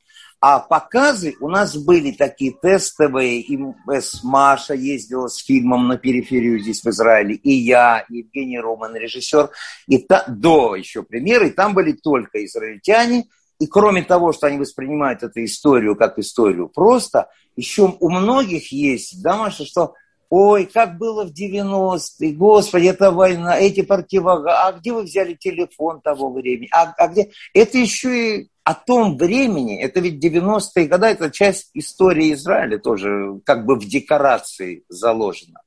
А 0.46 0.60
показы 0.60 1.36
у 1.40 1.48
нас 1.48 1.78
были 1.78 2.12
такие 2.12 2.52
тестовые, 2.52 3.40
и 3.40 3.58
с 3.88 4.26
Маша 4.26 4.74
ездила 4.74 5.30
с 5.30 5.38
фильмом 5.38 5.88
на 5.88 5.98
периферию 5.98 6.60
здесь 6.60 6.84
в 6.84 6.88
Израиле, 6.90 7.36
и 7.36 7.54
я, 7.54 8.06
и 8.10 8.18
Евгений 8.18 8.60
Роман, 8.60 8.94
режиссер, 8.94 9.52
и 9.88 10.00
та, 10.00 10.26
до 10.28 10.76
еще 10.76 11.02
примеры, 11.02 11.48
и 11.48 11.52
там 11.52 11.74
были 11.74 11.94
только 11.94 12.44
израильтяне, 12.44 13.24
и 13.64 13.68
кроме 13.68 14.04
того, 14.04 14.34
что 14.34 14.48
они 14.48 14.58
воспринимают 14.58 15.24
эту 15.24 15.42
историю 15.46 15.96
как 15.96 16.20
историю 16.20 16.68
просто, 16.68 17.30
еще 17.56 17.96
у 17.98 18.10
многих 18.10 18.74
есть, 18.74 19.24
да, 19.24 19.38
Маша, 19.38 19.64
что 19.64 19.94
ой, 20.30 20.66
как 20.66 20.98
было 20.98 21.24
в 21.24 21.32
90-е, 21.32 22.34
господи, 22.34 22.88
это 22.88 23.12
война, 23.12 23.58
эти 23.58 23.82
противогазы, 23.82 24.50
а 24.50 24.74
где 24.74 24.92
вы 24.92 25.04
взяли 25.04 25.36
телефон 25.36 26.02
того 26.02 26.30
времени, 26.30 26.68
а, 26.74 26.94
а 26.98 27.08
где? 27.08 27.32
Это 27.54 27.78
еще 27.78 28.40
и 28.40 28.50
о 28.66 28.74
том 28.74 29.16
времени, 29.16 29.82
это 29.82 30.02
ведь 30.02 30.22
90-е 30.22 30.88
годы, 30.88 31.06
это 31.06 31.32
часть 31.32 31.70
истории 31.74 32.34
Израиля 32.34 32.80
тоже 32.80 33.40
как 33.46 33.66
бы 33.66 33.76
в 33.76 33.86
декорации 33.86 34.84
заложена. 34.90 35.62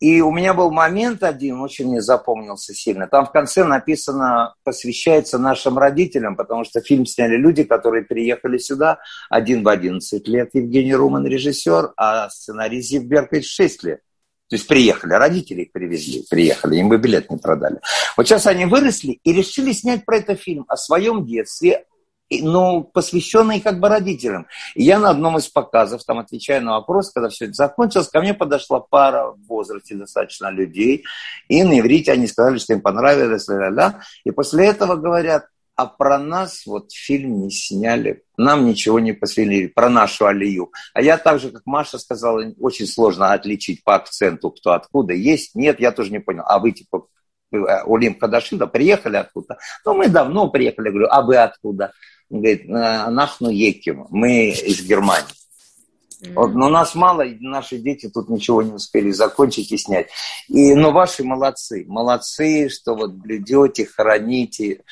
И 0.00 0.20
у 0.20 0.30
меня 0.30 0.54
был 0.54 0.70
момент 0.70 1.22
один, 1.22 1.60
очень 1.60 1.86
мне 1.86 2.02
запомнился 2.02 2.74
сильно. 2.74 3.06
Там 3.06 3.26
в 3.26 3.32
конце 3.32 3.64
написано, 3.64 4.54
посвящается 4.64 5.38
нашим 5.38 5.78
родителям, 5.78 6.36
потому 6.36 6.64
что 6.64 6.80
фильм 6.80 7.06
сняли 7.06 7.36
люди, 7.36 7.64
которые 7.64 8.04
приехали 8.04 8.58
сюда 8.58 8.98
один 9.30 9.62
в 9.62 9.68
11 9.68 10.28
лет. 10.28 10.50
Евгений 10.52 10.94
Руман 10.94 11.26
режиссер, 11.26 11.92
а 11.96 12.28
сценарист 12.28 12.88
Зив 12.88 13.04
Беркович 13.04 13.48
6 13.48 13.84
лет. 13.84 14.00
То 14.48 14.56
есть 14.56 14.66
приехали, 14.68 15.14
родители 15.14 15.62
их 15.62 15.72
привезли, 15.72 16.24
приехали, 16.28 16.76
им 16.76 16.88
бы 16.90 16.98
билет 16.98 17.30
не 17.30 17.38
продали. 17.38 17.80
Вот 18.16 18.26
сейчас 18.28 18.46
они 18.46 18.66
выросли 18.66 19.18
и 19.24 19.32
решили 19.32 19.72
снять 19.72 20.04
про 20.04 20.18
это 20.18 20.36
фильм 20.36 20.66
о 20.68 20.76
своем 20.76 21.24
детстве, 21.24 21.86
ну, 22.42 22.82
посвященный 22.82 23.60
как 23.60 23.80
бы 23.80 23.88
родителям. 23.88 24.46
И 24.74 24.84
я 24.84 24.98
на 24.98 25.10
одном 25.10 25.38
из 25.38 25.48
показов, 25.48 26.04
там, 26.04 26.18
отвечая 26.18 26.60
на 26.60 26.72
вопрос, 26.72 27.10
когда 27.10 27.28
все 27.28 27.46
это 27.46 27.54
закончилось, 27.54 28.08
ко 28.08 28.20
мне 28.20 28.34
подошла 28.34 28.80
пара 28.80 29.32
в 29.32 29.46
возрасте 29.46 29.94
достаточно 29.94 30.50
людей, 30.50 31.04
и 31.48 31.62
на 31.62 31.78
иврите 31.80 32.12
они 32.12 32.26
сказали, 32.26 32.58
что 32.58 32.72
им 32.72 32.80
понравилось, 32.80 33.48
ля 33.48 33.68
-ля 33.68 33.74
-ля. 33.74 33.94
и 34.24 34.30
после 34.30 34.66
этого 34.66 34.96
говорят, 34.96 35.44
а 35.76 35.86
про 35.86 36.18
нас 36.18 36.66
вот 36.66 36.92
фильм 36.92 37.40
не 37.42 37.50
сняли, 37.50 38.22
нам 38.36 38.64
ничего 38.64 39.00
не 39.00 39.12
посвятили, 39.12 39.66
про 39.66 39.88
нашу 39.88 40.26
Алию. 40.26 40.72
А 40.92 41.02
я 41.02 41.18
так 41.18 41.40
же, 41.40 41.50
как 41.50 41.62
Маша 41.66 41.98
сказала, 41.98 42.44
очень 42.60 42.86
сложно 42.86 43.32
отличить 43.32 43.82
по 43.82 43.96
акценту, 43.96 44.50
кто 44.50 44.72
откуда 44.72 45.14
есть. 45.14 45.54
Нет, 45.54 45.80
я 45.80 45.90
тоже 45.90 46.12
не 46.12 46.20
понял. 46.20 46.44
А 46.46 46.58
вы 46.58 46.72
типа 46.72 47.06
Олимп 47.54 48.18
Кадашида 48.18 48.66
приехали 48.66 49.16
откуда? 49.16 49.58
Ну, 49.84 49.94
мы 49.94 50.08
давно 50.08 50.48
приехали. 50.48 50.90
говорю, 50.90 51.08
а 51.10 51.22
вы 51.22 51.36
откуда? 51.36 51.92
Он 52.30 52.40
говорит, 52.40 52.66
нахну 52.68 53.50
еким, 53.50 54.06
мы 54.10 54.50
из 54.50 54.82
Германии. 54.82 55.34
Вот, 56.34 56.54
но 56.54 56.68
нас 56.68 56.94
мало, 56.94 57.24
наши 57.40 57.78
дети 57.78 58.08
тут 58.08 58.28
ничего 58.28 58.62
не 58.62 58.72
успели 58.72 59.10
закончить 59.10 59.70
и 59.72 59.76
снять. 59.76 60.08
И, 60.48 60.74
но 60.74 60.90
ваши 60.90 61.22
молодцы, 61.22 61.84
молодцы, 61.86 62.68
что 62.70 62.94
вот 62.94 63.12
блюдете, 63.12 63.86
храните. 63.86 64.82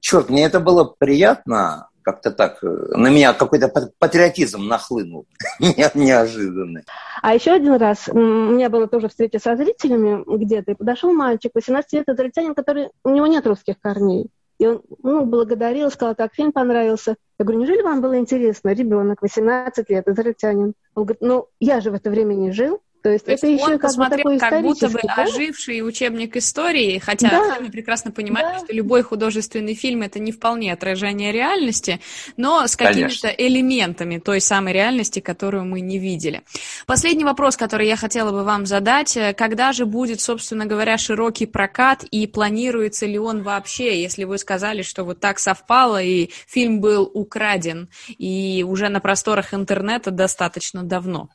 Черт, 0.00 0.30
мне 0.30 0.44
это 0.44 0.60
было 0.60 0.84
приятно, 0.84 1.88
как-то 2.06 2.30
так, 2.30 2.62
на 2.62 3.10
меня 3.10 3.32
какой-то 3.32 3.68
патриотизм 3.98 4.64
нахлынул, 4.68 5.26
неожиданный. 5.94 6.84
А 7.20 7.34
еще 7.34 7.50
один 7.50 7.74
раз, 7.74 8.08
у 8.08 8.16
меня 8.16 8.70
была 8.70 8.86
тоже 8.86 9.08
встреча 9.08 9.40
со 9.40 9.56
зрителями 9.56 10.22
где-то, 10.24 10.70
и 10.70 10.74
подошел 10.76 11.12
мальчик, 11.12 11.50
18 11.52 11.92
лет, 11.94 12.08
израильтянин, 12.08 12.54
который, 12.54 12.90
у 13.02 13.10
него 13.10 13.26
нет 13.26 13.44
русских 13.44 13.80
корней. 13.80 14.30
И 14.58 14.66
он 14.66 14.82
ну, 15.02 15.26
благодарил, 15.26 15.90
сказал, 15.90 16.14
так, 16.14 16.32
фильм 16.32 16.52
понравился. 16.52 17.16
Я 17.40 17.44
говорю, 17.44 17.58
неужели 17.58 17.82
вам 17.82 18.00
было 18.00 18.16
интересно? 18.16 18.72
Ребенок, 18.72 19.20
18 19.20 19.90
лет, 19.90 20.06
израильтянин. 20.06 20.74
Он 20.94 21.04
говорит, 21.04 21.20
ну, 21.20 21.48
я 21.58 21.80
же 21.80 21.90
в 21.90 21.94
это 21.94 22.08
время 22.08 22.34
не 22.34 22.52
жил. 22.52 22.80
То 23.06 23.12
есть, 23.12 23.24
То 23.24 23.32
это 23.34 23.46
есть 23.46 23.62
еще 23.62 23.72
он 23.74 23.78
как 23.78 23.90
посмотрел 23.90 24.24
бы 24.24 24.38
такой 24.38 24.50
как 24.50 24.62
будто 24.62 24.88
бы 24.88 24.98
да? 25.04 25.22
оживший 25.22 25.80
учебник 25.86 26.36
истории, 26.36 26.98
хотя 26.98 27.30
да. 27.30 27.58
мы 27.60 27.70
прекрасно 27.70 28.10
понимаем, 28.10 28.48
да. 28.58 28.64
что 28.64 28.72
любой 28.72 29.02
художественный 29.02 29.74
фильм 29.74 30.02
это 30.02 30.18
не 30.18 30.32
вполне 30.32 30.72
отражение 30.72 31.30
реальности, 31.30 32.00
но 32.36 32.66
с 32.66 32.74
какими-то 32.74 33.28
элементами 33.28 34.18
той 34.18 34.40
самой 34.40 34.72
реальности, 34.72 35.20
которую 35.20 35.66
мы 35.66 35.82
не 35.82 36.00
видели. 36.00 36.42
Последний 36.84 37.22
вопрос, 37.22 37.56
который 37.56 37.86
я 37.86 37.94
хотела 37.94 38.32
бы 38.32 38.42
вам 38.42 38.66
задать, 38.66 39.16
когда 39.36 39.72
же 39.72 39.86
будет, 39.86 40.20
собственно 40.20 40.66
говоря, 40.66 40.98
широкий 40.98 41.46
прокат 41.46 42.02
и 42.10 42.26
планируется 42.26 43.06
ли 43.06 43.20
он 43.20 43.44
вообще, 43.44 44.02
если 44.02 44.24
вы 44.24 44.36
сказали, 44.38 44.82
что 44.82 45.04
вот 45.04 45.20
так 45.20 45.38
совпало 45.38 46.02
и 46.02 46.30
фильм 46.48 46.80
был 46.80 47.08
украден 47.14 47.88
и 48.18 48.64
уже 48.66 48.88
на 48.88 48.98
просторах 48.98 49.54
интернета 49.54 50.10
достаточно 50.10 50.82
давно? 50.82 51.28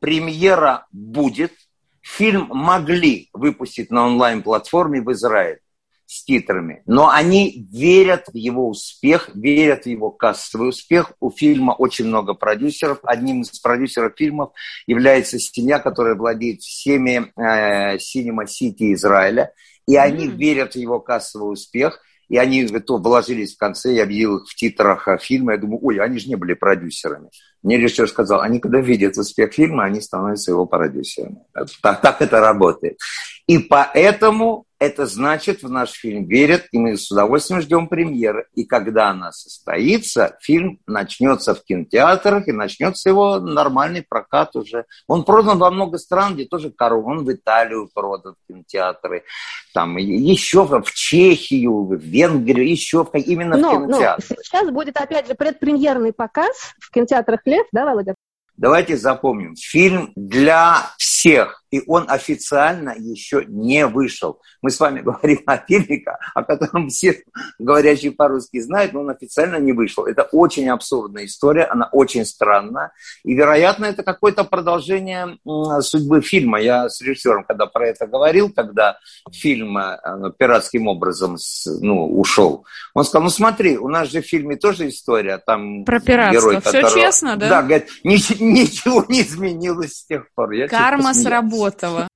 Премьера 0.00 0.86
будет. 0.92 1.52
Фильм 2.00 2.48
могли 2.50 3.28
выпустить 3.32 3.90
на 3.90 4.06
онлайн-платформе 4.06 5.02
в 5.02 5.12
Израиле 5.12 5.60
с 6.06 6.24
титрами, 6.24 6.82
но 6.86 7.10
они 7.10 7.68
верят 7.70 8.28
в 8.32 8.34
его 8.34 8.70
успех, 8.70 9.28
верят 9.34 9.84
в 9.84 9.88
его 9.88 10.10
кассовый 10.10 10.70
успех. 10.70 11.12
У 11.20 11.30
фильма 11.30 11.72
очень 11.72 12.06
много 12.06 12.32
продюсеров. 12.32 13.00
Одним 13.02 13.42
из 13.42 13.50
продюсеров 13.60 14.14
фильмов 14.16 14.52
является 14.86 15.38
семья, 15.38 15.78
которая 15.78 16.14
владеет 16.14 16.62
всеми 16.62 17.30
э, 17.36 17.96
Cinema 17.98 18.46
City 18.46 18.94
Израиля. 18.94 19.52
И 19.86 19.96
mm-hmm. 19.96 20.00
они 20.00 20.28
верят 20.28 20.72
в 20.72 20.78
его 20.78 20.98
кассовый 20.98 21.52
успех. 21.52 22.00
И 22.28 22.36
они 22.36 22.66
то 22.66 22.98
вложились 22.98 23.54
в 23.54 23.58
конце, 23.58 23.94
я 23.94 24.04
видел 24.04 24.38
их 24.38 24.48
в 24.48 24.54
титрах 24.54 25.08
фильма, 25.20 25.52
я 25.52 25.58
думаю, 25.58 25.80
ой, 25.82 25.98
они 25.98 26.18
же 26.18 26.28
не 26.28 26.36
были 26.36 26.54
продюсерами. 26.54 27.30
Мне 27.62 27.78
режиссер 27.78 28.08
сказал, 28.08 28.42
они 28.42 28.60
когда 28.60 28.80
видят 28.80 29.16
успех 29.16 29.52
фильма, 29.52 29.84
они 29.84 30.00
становятся 30.00 30.52
его 30.52 30.66
продюсерами. 30.66 31.38
Так, 31.82 32.00
так 32.00 32.22
это 32.22 32.40
работает. 32.40 32.98
И 33.46 33.58
поэтому 33.58 34.67
это 34.78 35.06
значит, 35.06 35.62
в 35.62 35.70
наш 35.70 35.90
фильм 35.90 36.26
верят, 36.26 36.66
и 36.70 36.78
мы 36.78 36.96
с 36.96 37.10
удовольствием 37.10 37.60
ждем 37.60 37.88
премьеры. 37.88 38.46
И 38.54 38.64
когда 38.64 39.10
она 39.10 39.32
состоится, 39.32 40.36
фильм 40.40 40.78
начнется 40.86 41.54
в 41.54 41.64
кинотеатрах, 41.64 42.46
и 42.46 42.52
начнется 42.52 43.08
его 43.08 43.40
нормальный 43.40 44.02
прокат 44.08 44.54
уже. 44.54 44.84
Он 45.08 45.24
продан 45.24 45.58
во 45.58 45.70
много 45.70 45.98
стран, 45.98 46.34
где 46.34 46.44
тоже 46.44 46.70
коров. 46.70 47.06
Он 47.06 47.24
в 47.24 47.32
Италию 47.32 47.90
продан 47.92 48.34
в 48.34 48.52
кинотеатры, 48.52 49.24
там 49.74 49.96
еще 49.96 50.64
в 50.64 50.82
Чехию, 50.92 51.84
в 51.84 51.94
Венгрию, 51.94 52.68
еще 52.68 53.04
в, 53.04 53.14
именно 53.14 53.56
но, 53.56 53.70
в 53.70 53.86
кинотеатрах. 53.86 54.30
Но 54.30 54.42
сейчас 54.42 54.70
будет, 54.70 54.96
опять 54.96 55.26
же, 55.26 55.34
предпремьерный 55.34 56.12
показ 56.12 56.74
в 56.80 56.90
кинотеатрах 56.92 57.40
«Лев», 57.44 57.66
да, 57.72 57.84
Володя? 57.84 58.14
Давайте 58.58 58.96
запомним, 58.96 59.54
фильм 59.54 60.12
для 60.16 60.90
всех 60.98 61.62
и 61.70 61.82
он 61.86 62.06
официально 62.08 62.94
еще 62.96 63.44
не 63.46 63.86
вышел. 63.86 64.40
Мы 64.62 64.70
с 64.70 64.80
вами 64.80 65.00
говорим 65.08 65.42
о 65.46 65.58
фильме, 65.58 66.04
о 66.34 66.42
котором 66.42 66.88
все 66.88 67.22
говорящие 67.58 68.12
по-русски 68.12 68.60
знают, 68.60 68.92
но 68.92 69.00
он 69.00 69.10
официально 69.10 69.56
не 69.56 69.72
вышел. 69.72 70.06
Это 70.06 70.22
очень 70.32 70.68
абсурдная 70.68 71.26
история, 71.26 71.64
она 71.64 71.88
очень 71.92 72.24
странная. 72.24 72.92
И, 73.24 73.34
вероятно, 73.34 73.86
это 73.86 74.02
какое-то 74.02 74.44
продолжение 74.44 75.38
судьбы 75.80 76.22
фильма. 76.22 76.60
Я 76.60 76.88
с 76.88 77.00
режиссером, 77.00 77.44
когда 77.44 77.66
про 77.66 77.88
это 77.88 78.06
говорил, 78.06 78.50
когда 78.50 78.98
фильм 79.32 79.76
э, 79.78 79.98
ну, 80.18 80.30
пиратским 80.30 80.88
образом 80.88 81.36
ну, 81.80 82.06
ушел, 82.18 82.64
он 82.94 83.04
сказал, 83.04 83.24
ну 83.24 83.30
смотри, 83.30 83.76
у 83.76 83.88
нас 83.88 84.08
же 84.10 84.22
в 84.22 84.26
фильме 84.26 84.56
тоже 84.56 84.88
история. 84.88 85.38
Там 85.38 85.84
про 85.84 86.00
пиратство. 86.00 86.40
Герой, 86.40 86.60
которого... 86.60 86.88
Все 86.88 87.00
честно, 87.00 87.36
да? 87.36 87.48
Да, 87.48 87.62
говорит, 87.62 87.88
ничего 88.04 89.04
не 89.08 89.22
изменилось 89.22 89.98
с 89.98 90.06
тех 90.06 90.32
пор. 90.34 90.52
Я 90.52 90.68
Карма 90.68 91.14
сработала 91.14 91.57
Ботова. 91.58 92.08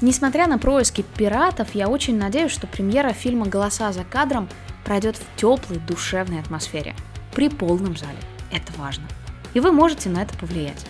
Несмотря 0.00 0.46
на 0.46 0.58
происки 0.58 1.04
пиратов, 1.18 1.74
я 1.74 1.88
очень 1.88 2.16
надеюсь, 2.16 2.52
что 2.52 2.66
премьера 2.66 3.12
фильма 3.12 3.44
«Голоса 3.46 3.92
за 3.92 4.04
кадром» 4.04 4.48
пройдет 4.86 5.16
в 5.16 5.38
теплой, 5.38 5.78
душевной 5.78 6.40
атмосфере, 6.40 6.94
при 7.34 7.50
полном 7.50 7.94
зале. 7.98 8.16
Это 8.50 8.72
важно. 8.78 9.04
И 9.52 9.60
вы 9.60 9.72
можете 9.72 10.08
на 10.08 10.22
это 10.22 10.34
повлиять. 10.38 10.86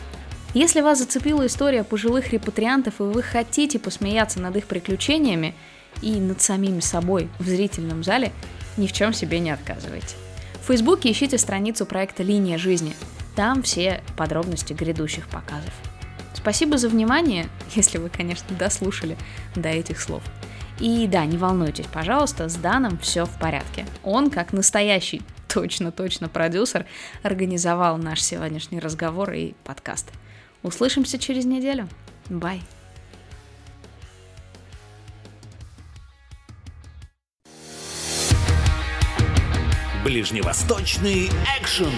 Если 0.54 0.80
вас 0.80 0.98
зацепила 0.98 1.44
история 1.46 1.82
пожилых 1.82 2.32
репатриантов, 2.32 3.00
и 3.00 3.04
вы 3.04 3.22
хотите 3.24 3.80
посмеяться 3.80 4.38
над 4.38 4.56
их 4.56 4.66
приключениями 4.66 5.56
и 6.02 6.12
над 6.20 6.40
самими 6.40 6.80
собой 6.80 7.28
в 7.40 7.46
зрительном 7.46 8.04
зале, 8.04 8.30
ни 8.76 8.86
в 8.86 8.92
чем 8.92 9.12
себе 9.12 9.40
не 9.40 9.50
отказывайте. 9.50 10.14
В 10.62 10.66
Фейсбуке 10.66 11.10
ищите 11.10 11.38
страницу 11.38 11.86
проекта 11.86 12.22
«Линия 12.22 12.58
жизни». 12.58 12.94
Там 13.34 13.62
все 13.62 14.02
подробности 14.16 14.72
грядущих 14.72 15.28
показов. 15.28 15.72
Спасибо 16.34 16.78
за 16.78 16.88
внимание, 16.88 17.48
если 17.74 17.98
вы, 17.98 18.10
конечно, 18.10 18.56
дослушали 18.56 19.16
до 19.54 19.68
этих 19.68 20.00
слов. 20.00 20.22
И 20.78 21.06
да, 21.06 21.24
не 21.26 21.36
волнуйтесь, 21.36 21.86
пожалуйста, 21.86 22.48
с 22.48 22.54
Даном 22.56 22.98
все 22.98 23.24
в 23.24 23.38
порядке. 23.38 23.86
Он, 24.02 24.30
как 24.30 24.52
настоящий 24.52 25.22
точно-точно 25.48 26.28
продюсер, 26.28 26.86
организовал 27.22 27.98
наш 27.98 28.22
сегодняшний 28.22 28.80
разговор 28.80 29.32
и 29.32 29.54
подкаст. 29.64 30.10
Услышимся 30.62 31.18
через 31.18 31.44
неделю. 31.44 31.88
Бай. 32.28 32.62
Ближневосточный 40.04 41.30
экшен. 41.58 41.92